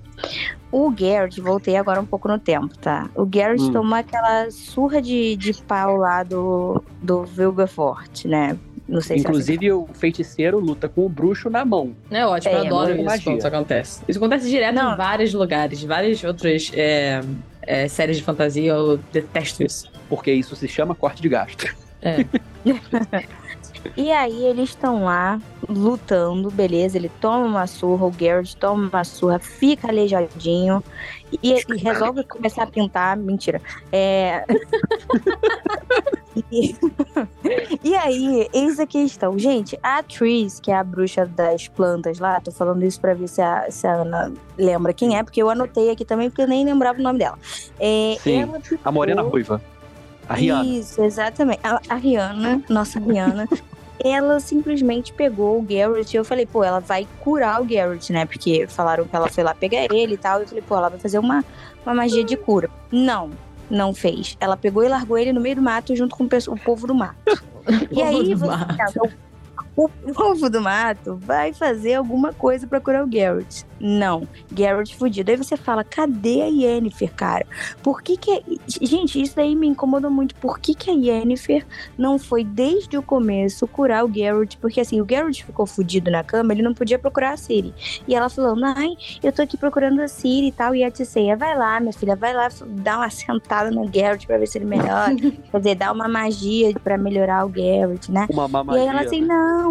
[0.71, 3.09] O Garrett, voltei agora um pouco no tempo, tá?
[3.15, 3.73] O Garrett Hum.
[3.73, 8.57] tomou aquela surra de, de pau lá do, do Vilgafort, né?
[8.89, 11.95] Não sei se é assim Inclusive o feiticeiro luta com o bruxo na mão.
[12.11, 13.25] É ótimo, É, eu adoro isso magia.
[13.25, 14.03] quando isso acontece.
[14.09, 14.95] Isso acontece direto Não.
[14.95, 17.21] em vários lugares, várias outras é,
[17.63, 19.91] é, séries de fantasia, eu detesto isso.
[20.09, 21.67] Porque isso se chama corte de gasto.
[22.03, 22.25] É.
[23.97, 26.97] E aí eles estão lá lutando, beleza?
[26.97, 30.83] Ele toma uma surra, o Garrett toma uma surra, fica aleijadinho
[31.43, 33.17] e, e resolve começar a pintar.
[33.17, 33.61] Mentira.
[33.91, 34.45] É...
[36.51, 36.75] e...
[37.83, 39.39] e aí, eis a questão.
[39.39, 43.29] Gente, a atriz, que é a bruxa das plantas lá, tô falando isso pra ver
[43.29, 46.49] se a, se a Ana lembra quem é, porque eu anotei aqui também, porque eu
[46.49, 47.39] nem lembrava o nome dela.
[47.79, 48.43] É, Sim.
[48.43, 49.61] ela A morena ficou- ruiva.
[50.29, 50.65] A Rihanna.
[50.65, 51.61] isso, exatamente.
[51.63, 53.49] A, a Rihanna, nossa Rihanna,
[54.05, 58.25] ela simplesmente pegou o Garrett e eu falei, pô, ela vai curar o Garrett, né?
[58.27, 60.41] Porque falaram que ela foi lá pegar ele e tal.
[60.41, 61.45] Eu falei, pô, ela vai fazer uma,
[61.85, 62.71] uma magia de cura.
[62.91, 63.31] Não,
[63.71, 64.37] não fez.
[64.41, 67.17] Ela pegou e largou ele no meio do mato junto com o povo do mato.
[67.93, 68.77] E aí você mato.
[68.77, 69.01] pensa,
[69.77, 73.65] o, povo do mato vai fazer alguma coisa pra curar o Garrett.
[73.81, 75.31] Não, Garrett fudido.
[75.31, 77.47] Aí você fala, cadê a Yennefer, cara?
[77.83, 78.43] Por que que...
[78.81, 80.35] Gente, isso daí me incomodou muito.
[80.37, 81.67] Por que que a Yennefer
[81.99, 84.57] não foi desde o começo curar o Garrett?
[84.59, 87.75] Porque assim, o Garrett ficou fudido na cama, ele não podia procurar a Ciri.
[88.07, 88.91] E ela falou, ai,
[89.23, 90.75] eu tô aqui procurando a Ciri e tal.
[90.75, 94.39] E a Tisseia, vai lá, minha filha, vai lá dar uma sentada no Garrett pra
[94.39, 95.15] ver se ele melhora.
[95.51, 98.27] Quer dizer, dar uma magia pra melhorar o Garrett, né?
[98.31, 98.83] Uma E mamadia.
[98.83, 99.62] aí ela assim, não,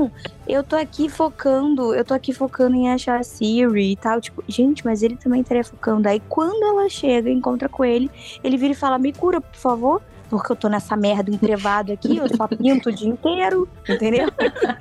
[0.47, 4.19] eu tô aqui focando, eu tô aqui focando em achar a Siri e tal.
[4.19, 6.07] Tipo, gente, mas ele também estaria focando.
[6.07, 8.09] Aí quando ela chega encontra com ele,
[8.43, 10.01] ele vira e fala, me cura, por favor.
[10.32, 14.29] Porque eu tô nessa merda entrevado aqui, eu só pinto o dia inteiro, entendeu?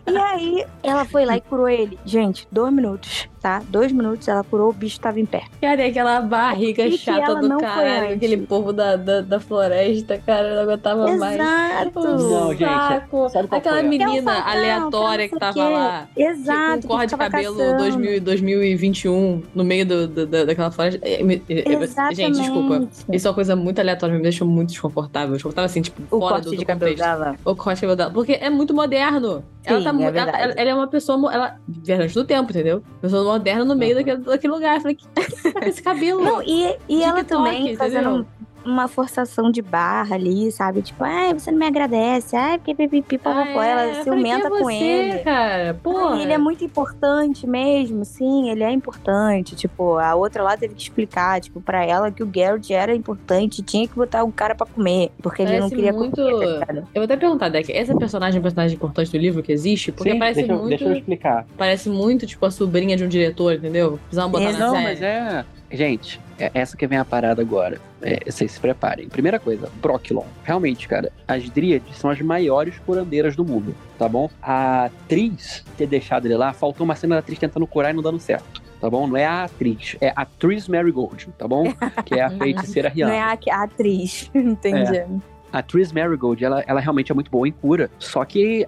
[0.07, 1.99] E aí ela foi lá e curou ele.
[2.07, 3.61] Gente, dois minutos, tá?
[3.69, 5.43] Dois minutos, ela curou, o bicho tava em pé.
[5.61, 8.15] Cara, e aquela barriga que chata do antes?
[8.17, 11.35] aquele povo da, da, da floresta, cara, eu não aguentava mais.
[11.41, 12.01] Exato.
[12.01, 13.27] Não, gente, Saco.
[13.51, 16.09] Aquela menina É facão, aleatória que tava lá.
[16.17, 16.83] Exato.
[16.83, 17.79] com corda de cabelo caçando.
[17.79, 21.01] 2000, 2021 no meio do, do- da- daquela floresta.
[21.07, 22.17] É, me- é, é, Exatamente.
[22.17, 22.89] Gente, desculpa.
[23.13, 25.39] Isso é uma coisa muito aleatória, me deixou muito desconfortável.
[25.41, 27.37] Desconfortável assim, tipo, O fora corte do, do de cabelo dela.
[27.45, 28.11] O corte de cabelo dela.
[28.13, 29.43] Porque é muito moderno.
[29.65, 30.43] ela Sim, tá é ela, verdade.
[30.43, 31.33] ela- ela é uma pessoa.
[31.33, 32.83] Ela, viajante do tempo, entendeu?
[33.01, 34.05] Pessoa moderna no meio Uhum.
[34.05, 34.77] daquele, daquele lugar.
[34.77, 35.07] Eu falei, que
[35.53, 36.23] tá com esse cabelo?
[36.23, 38.27] Não, e, e ela TikTok, também entendeu?
[38.65, 40.83] Uma forçação de barra ali, sabe?
[40.83, 44.01] Tipo, ai, você não me agradece, ai, porque pipipi, Ah, papapó, ela é?
[44.01, 45.13] Eu ciumenta falei, com "Quem é ele.
[45.13, 45.75] você, cara.
[45.83, 46.15] Porra.
[46.17, 49.57] Ai, Ele é muito importante mesmo, sim, ele é importante.
[49.57, 53.63] Tipo, a outra lá teve que explicar, tipo, pra ela que o Garrett era importante,
[53.63, 56.67] tinha que botar um cara pra comer, porque ele não Parece queria muito- comer, tá
[56.67, 56.79] cara.
[56.81, 59.91] Eu vou até perguntar, Deck, essa personagem é um personagem importante do livro que existe?
[59.93, 60.69] Porque Sim, parece deixa, eu- muito.
[60.71, 61.47] deixa eu explicar.
[61.57, 63.99] Parece muito, tipo, a sobrinha de um diretor, entendeu?
[64.03, 64.85] Precisamos botar É, na Não, série.
[64.85, 65.45] mas é.
[65.71, 67.81] Gente, é essa que vem a parada agora.
[68.03, 69.09] É, vocês se preparem.
[69.09, 70.25] Primeira coisa, Brocklon.
[70.43, 74.29] Realmente, cara, as Dríades são as maiores curandeiras do mundo, tá bom?
[74.43, 78.03] A atriz ter deixado ele lá, faltou uma cena da atriz tentando curar e não
[78.03, 78.63] dando certo.
[78.81, 79.07] Tá bom?
[79.07, 81.65] Não é a atriz, é a atriz Marigold, tá bom?
[82.07, 83.15] Que é a feiticeira Não Rihanna.
[83.15, 85.05] é a, a atriz, entendi.
[85.53, 87.91] A Tris Marigold, ela, ela realmente é muito boa em cura.
[87.99, 88.67] Só que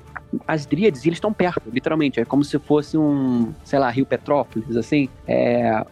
[0.49, 2.19] as Dríades, eles estão perto, literalmente.
[2.21, 5.09] É como se fosse um, sei lá, Rio Petrópolis, assim.
[5.27, 5.85] É.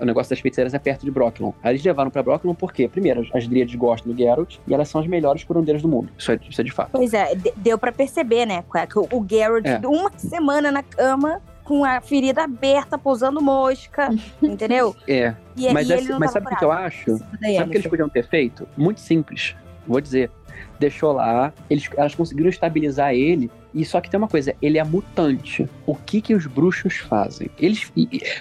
[0.00, 1.52] O negócio das feiticeiras é perto de Brocklon.
[1.62, 4.88] Aí eles levaram pra Brocklon porque, primeiro, as- as Dríades gostam do Geralt e elas
[4.88, 6.10] são as melhores curandeiras do mundo.
[6.18, 6.90] Isso é, isso é de fato.
[6.92, 8.64] Pois é, de- deu pra perceber, né?
[8.90, 9.80] Que o, o Garrett, É.
[9.86, 14.08] uma semana na cama, com a ferida aberta, pousando mosca,
[14.42, 14.94] entendeu?
[15.08, 15.34] É.
[15.56, 17.18] E, Mas, e ele não mas tava sabe o que eu acho?
[17.40, 18.68] Daí, Sabe o que eles podiam ter feito?
[18.76, 19.54] Muito simples.
[19.86, 20.30] Vou dizer.
[20.78, 23.50] Deixou lá, eles, elas conseguiram estabilizar ele.
[23.74, 25.68] E só que tem uma coisa, ele é mutante.
[25.84, 27.50] O que que os bruxos fazem?
[27.58, 27.90] Eles,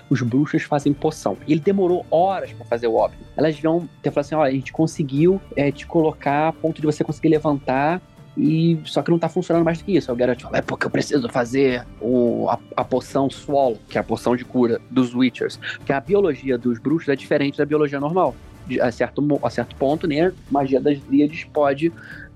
[0.10, 1.36] os bruxos fazem poção.
[1.48, 3.20] Ele demorou horas pra fazer o óbvio.
[3.36, 6.86] Elas vão ter falado assim, ó, a gente conseguiu é, te colocar a ponto de
[6.86, 8.00] você conseguir levantar.
[8.38, 10.12] E só que não tá funcionando mais do que isso.
[10.12, 14.02] O Geralt fala, é porque eu preciso fazer o, a, a poção Swallow, que é
[14.02, 15.58] a poção de cura dos Witchers.
[15.78, 18.36] Porque a biologia dos bruxos é diferente da biologia normal.
[18.82, 20.32] A, certo, a certo ponto, né?
[20.50, 21.92] Magia das Dríades pode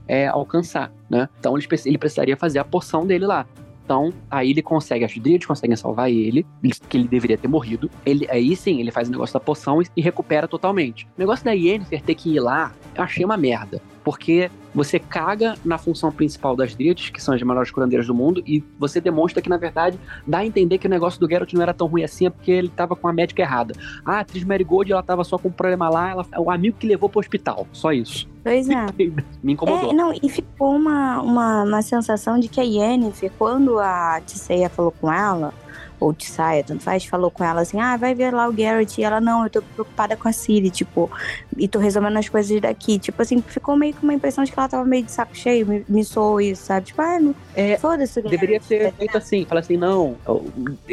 [0.07, 1.27] é, alcançar, né?
[1.39, 3.45] Então ele, ele precisaria fazer a poção dele lá.
[3.87, 6.45] Então, aí ele consegue, as Dríades conseguem salvar ele,
[6.89, 7.89] que ele deveria ter morrido.
[8.05, 11.05] Ele, aí sim, ele faz o negócio da poção e, e recupera totalmente.
[11.05, 13.81] O negócio da Yennefer ter que ir lá, eu achei uma merda.
[14.07, 18.41] Porque você caga na função principal das Dríades, que são as maiores curandeiras do mundo,
[18.47, 21.61] e você demonstra que, na verdade, dá a entender que o negócio do Geralt não
[21.61, 23.73] era tão ruim assim, é porque ele tava com a médica errada.
[24.05, 26.87] Ah, a atriz Marigold, ela tava só com um problema lá, ela, o amigo que
[26.87, 27.67] levou pro hospital.
[27.73, 28.29] Só isso.
[28.45, 28.85] Pois é.
[29.43, 29.91] Me incomodou.
[29.91, 34.69] É, não, e ficou uma, uma, uma sensação de que a Yennefer, quando a Tisseia
[34.69, 35.53] falou com ela,
[35.99, 39.03] ou Tissaia, tanto faz, falou com ela assim, ah, vai ver lá o Garrett, e
[39.03, 41.09] ela, não, eu tô preocupada com a Ciri, tipo,
[41.57, 44.59] e tô resolvendo as coisas daqui, tipo assim, ficou meio com uma impressão de que
[44.59, 47.77] ela tava meio de saco cheio, me, me soou isso, sabe, tipo, ah, não, É,
[47.77, 48.39] foda-se Garrett.
[48.39, 50.15] Deveria ter feito assim, falar assim, não,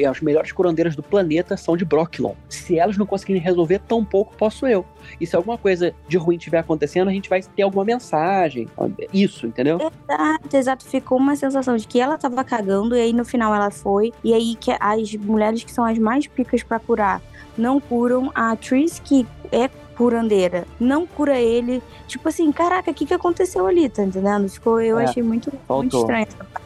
[0.09, 2.35] as melhores curandeiras do planeta são de Brocklon.
[2.49, 4.85] Se elas não conseguirem resolver, tão pouco posso eu.
[5.21, 8.69] E se alguma coisa de ruim estiver acontecendo, a gente vai ter alguma mensagem.
[9.13, 9.79] Isso, entendeu?
[9.79, 10.85] Exato, exato.
[10.85, 14.13] Ficou uma sensação de que ela tava cagando e aí no final ela foi.
[14.23, 17.21] E aí que as mulheres que são as mais picas pra curar
[17.57, 18.31] não curam.
[18.35, 21.83] A atriz que é curandeira não cura ele.
[22.07, 24.49] Tipo assim, caraca, o que, que aconteceu ali, tá entendendo?
[24.49, 26.64] Ficou, eu É, achei muito, muito estranho essa parte.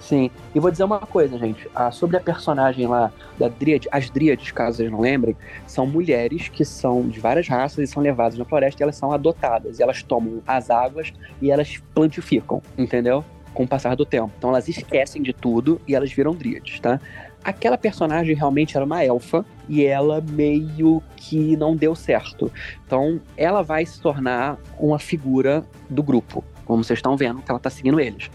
[0.00, 0.30] Sim.
[0.54, 1.68] E vou dizer uma coisa, gente.
[1.74, 5.36] Ah, sobre a personagem lá da Dríade, as Dríades, caso vocês não lembrem,
[5.66, 9.12] são mulheres que são de várias raças e são levadas na floresta e elas são
[9.12, 9.78] adotadas.
[9.78, 13.24] E elas tomam as águas e elas plantificam, entendeu?
[13.54, 14.32] Com o passar do tempo.
[14.36, 17.00] Então elas esquecem de tudo e elas viram Dríades, tá?
[17.42, 22.50] Aquela personagem realmente era uma elfa e ela meio que não deu certo.
[22.84, 26.44] Então ela vai se tornar uma figura do grupo.
[26.68, 28.30] Como vocês estão vendo, que ela tá seguindo eles.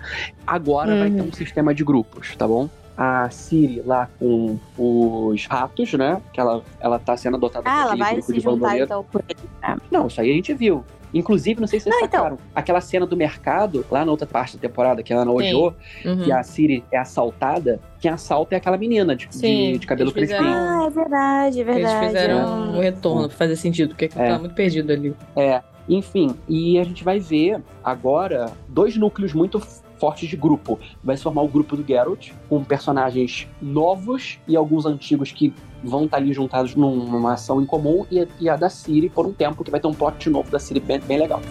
[0.46, 2.68] Agora vai ter um sistema de grupos, tá bom?
[2.98, 6.22] A Siri lá com os ratos, né?
[6.34, 8.78] Que ela, ela tá sendo adotada Ah, por ela aquele vai grupo se de juntar
[8.80, 9.40] então com ele.
[9.62, 9.78] né?
[9.92, 10.84] Não, isso aí a gente viu.
[11.14, 12.20] Inclusive, não sei se vocês Não, então.
[12.24, 12.38] sacaram.
[12.56, 16.24] Aquela cena do mercado, lá na outra parte da temporada, que ela não odiou, Uhum.
[16.24, 20.12] que a Siri é assaltada, quem assalta é aquela menina de, de- Sim, de cabelo
[20.12, 20.82] fizeram- crespinho.
[20.82, 21.96] Ah, é verdade, é verdade.
[21.96, 24.10] Eles fizeram um retorno pra fazer sentido, porque É.
[24.10, 25.16] tava muito perdido ali.
[25.36, 29.60] É, enfim, e a gente vai ver agora dois núcleos muito
[30.00, 30.80] fortes de grupo.
[31.04, 35.54] Vai se formar o grupo do Geralt, com personagens novos e alguns antigos que
[35.84, 39.32] vão estar ali juntados num- numa ação em comum, e, a da Ciri por um
[39.32, 41.42] tempo, que vai ter um plot novo da Ciri bem, bem legal.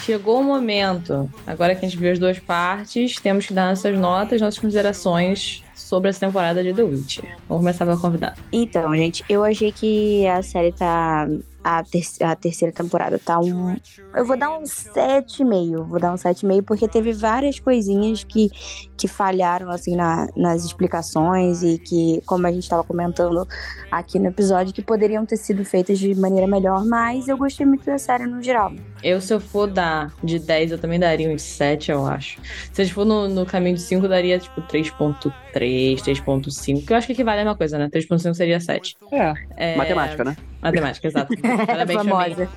[0.00, 1.30] Chegou o momento.
[1.46, 5.62] Agora que a gente viu as duas partes, temos que dar nossas notas, nossas considerações
[5.74, 7.36] sobre essa temporada de The Witcher.
[7.46, 8.36] Vamos começar pela convidada.
[8.50, 11.28] Então, gente, eu achei que a série tá.
[11.70, 13.76] A, ter a terceira temporada tá um.
[14.14, 15.84] Eu vou dar um 7,5.
[15.84, 18.48] Vou dar um 7,5, porque teve várias coisinhas que,
[18.96, 23.46] que falharam, assim, na, nas explicações e que, como a gente estava comentando
[23.90, 27.84] aqui no episódio, que poderiam ter sido feitas de maneira melhor, mas eu gostei muito
[27.84, 28.72] da série no geral.
[29.02, 32.40] Eu, se eu for dar de 10, eu também daria uns 7, eu acho.
[32.72, 36.92] Se a gente for no, no caminho de 5, eu daria, tipo, 3.3, 3.5, que
[36.92, 37.88] eu acho que equivale a mesma coisa, né?
[37.88, 38.96] 3.5 seria 7.
[39.12, 40.36] É, É, matemática, né?
[40.60, 41.34] Matemática, exato.
[41.66, 42.48] Parabéns, Famosa.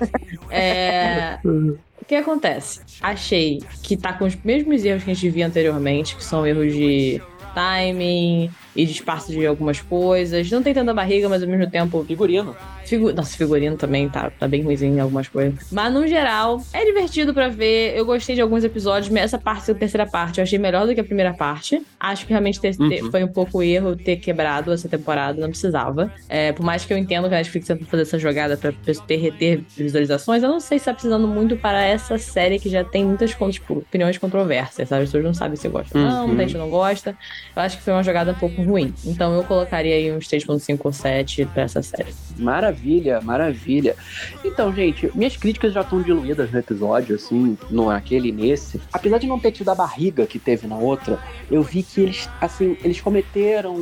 [0.50, 1.38] É...
[1.44, 2.80] O que acontece?
[3.00, 6.72] Achei que tá com os mesmos erros que a gente via anteriormente, que são erros
[6.72, 7.22] de
[7.54, 10.50] timing e espaço de algumas coisas.
[10.50, 12.04] Não tem tanta barriga, mas ao mesmo tempo.
[12.04, 12.56] Figurino.
[12.84, 13.12] Figu...
[13.12, 15.70] Nossa, figurino também tá, tá bem ruimzinho em algumas coisas.
[15.70, 17.96] Mas no geral, é divertido pra ver.
[17.96, 21.00] Eu gostei de alguns episódios, essa parte, a terceira parte, eu achei melhor do que
[21.00, 21.80] a primeira parte.
[21.98, 23.10] Acho que realmente ter- ter- Uhum.
[23.10, 26.12] foi um pouco erro ter quebrado essa temporada, não precisava.
[26.28, 28.72] É, por mais que eu entendo que a Netflix tenta fazer essa jogada pra
[29.06, 32.82] ter, reter visualizações, eu não sei se tá precisando muito para essa série que já
[32.84, 35.02] tem muitas tipo, opiniões controversas, sabe?
[35.02, 36.26] As pessoas não sabem se gosta ou não, Uhum.
[36.28, 37.16] muita gente não gosta.
[37.54, 38.94] Eu acho que foi uma jogada um pouco ruim.
[39.04, 42.12] Então eu colocaria aí uns 3.5 ou 7 pra essa série.
[42.38, 43.96] Maravilha, maravilha.
[44.44, 48.80] Então, gente, minhas críticas já estão diluídas no episódio, assim, no aquele e nesse.
[48.92, 51.18] Apesar de não ter tido a barriga que teve na outra,
[51.50, 53.76] eu vi que eles, assim, eles cometeram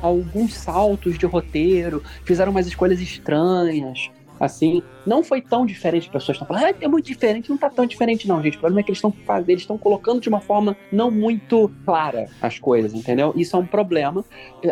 [0.00, 4.10] alguns saltos de roteiro, fizeram umas escolhas estranhas.
[4.42, 7.70] Assim, não foi tão diferente, as pessoas estão falando, ah, é muito diferente, não tá
[7.70, 8.56] tão diferente, não, gente.
[8.56, 11.70] O problema é que eles estão fazendo, eles estão colocando de uma forma não muito
[11.84, 13.32] clara as coisas, entendeu?
[13.36, 14.24] Isso é um problema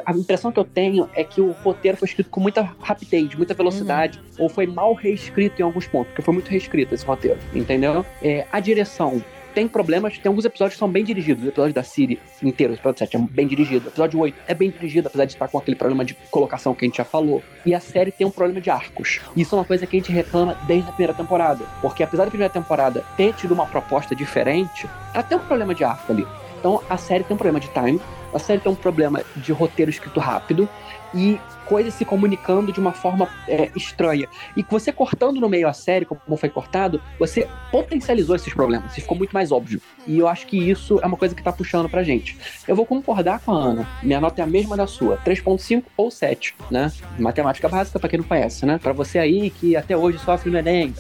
[0.05, 3.55] a impressão que eu tenho é que o roteiro foi escrito com muita rapidez, muita
[3.55, 8.05] velocidade, ou foi mal reescrito em alguns pontos, porque foi muito reescrito esse roteiro, entendeu?
[8.23, 9.23] É, a direção
[9.55, 11.45] tem problemas, tem alguns episódios que são bem dirigidos.
[11.45, 13.87] O episódio da Siri inteiro, o episódio 7 é bem dirigido.
[13.87, 16.85] O episódio 8 é bem dirigido, apesar de estar com aquele problema de colocação que
[16.85, 17.43] a gente já falou.
[17.65, 19.21] E a série tem um problema de arcos.
[19.37, 21.65] Isso é uma coisa que a gente reclama desde a primeira temporada.
[21.81, 25.85] Porque apesar da primeira temporada ter tido uma proposta diferente, ela tem um problema de
[25.85, 26.27] arco ali.
[26.59, 28.01] Então a série tem um problema de time,
[28.35, 30.69] a série tem um problema de roteiro escrito rápido
[31.15, 31.39] e
[31.71, 34.27] coisas se comunicando de uma forma é, estranha.
[34.57, 38.99] E que você cortando no meio a série, como foi cortado, você potencializou esses problemas,
[38.99, 39.81] e ficou muito mais óbvio.
[40.05, 42.37] E eu acho que isso é uma coisa que tá puxando pra gente.
[42.67, 43.87] Eu vou concordar com a Ana.
[44.03, 46.91] Minha nota é a mesma da sua, 3.5 ou 7, né?
[47.19, 48.81] Matemática básica pra quem não conhece, né?
[48.83, 50.93] Pra você aí que até hoje sofre no Enem.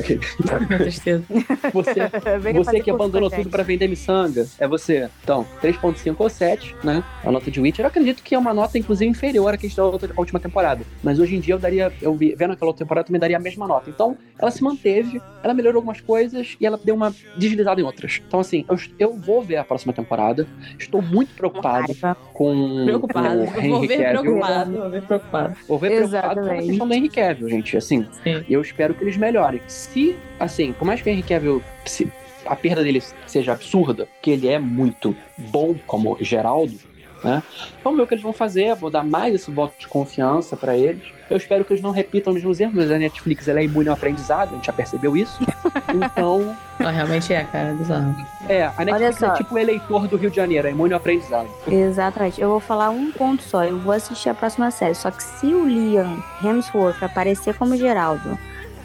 [0.78, 1.24] Tristeza.
[1.72, 2.00] Você
[2.40, 5.08] Venha você que abandonou tudo pra vender miçanga, é você.
[5.22, 7.02] Então, 3.5 ou 7, né?
[7.24, 7.84] A nota de Witcher.
[7.84, 10.12] Eu acredito que é uma nota, inclusive, inferior à que a gente deu a outra-
[10.16, 10.59] a última temporada.
[11.02, 13.36] Mas hoje em dia eu daria, eu vi, vendo aquela outra temporada, eu também daria
[13.36, 13.88] a mesma nota.
[13.90, 18.20] Então, ela se manteve, ela melhorou algumas coisas e ela deu uma deslizada em outras.
[18.26, 20.46] Então, assim, eu, eu vou ver a próxima temporada.
[20.78, 21.94] Estou muito preocupado
[22.32, 23.42] com Preocupado.
[23.42, 24.20] o Vou Henry ver Cavill.
[24.22, 24.72] preocupado.
[24.72, 25.56] Vou ver preocupado.
[25.68, 27.76] Vou ver preocupado com a questão do Henry Cavill, gente.
[27.76, 28.44] Assim, Sim.
[28.48, 29.60] eu espero que eles melhorem.
[29.66, 32.10] Se, assim, por mais que o Henry Cavill, se
[32.46, 36.74] a perda dele seja absurda, que ele é muito bom como Geraldo,
[37.22, 37.42] né?
[37.82, 40.76] Vamos ver o que eles vão fazer, vou dar mais esse voto de confiança pra
[40.76, 41.02] eles.
[41.28, 43.88] Eu espero que eles não repitam os mesmos erros, mas a Netflix ela é imune
[43.88, 45.38] ao aprendizado, a gente já percebeu isso.
[45.92, 48.14] Então, Não, realmente é, cara, bizarro.
[48.48, 49.26] é, a Netflix só.
[49.26, 51.48] é tipo o eleitor do Rio de Janeiro, é imune ao aprendizado.
[51.66, 52.40] Exatamente.
[52.40, 53.64] Eu vou falar um ponto só.
[53.64, 54.94] Eu vou assistir a próxima série.
[54.94, 58.38] Só que se o Liam Hemsworth aparecer como Geraldo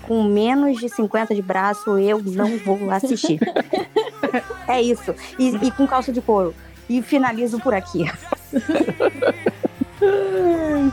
[0.08, 3.40] com menos de 50 de braço, eu não vou assistir.
[4.68, 5.14] é isso.
[5.38, 6.54] E, e com calça de couro.
[6.90, 8.06] E finalizo por aqui.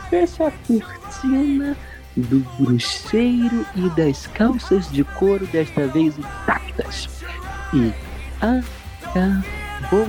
[0.08, 1.76] Fecha a cortina
[2.16, 7.08] do bruxeiro e das calças de couro, desta vez intactas.
[7.74, 7.92] E
[8.40, 10.08] acabou.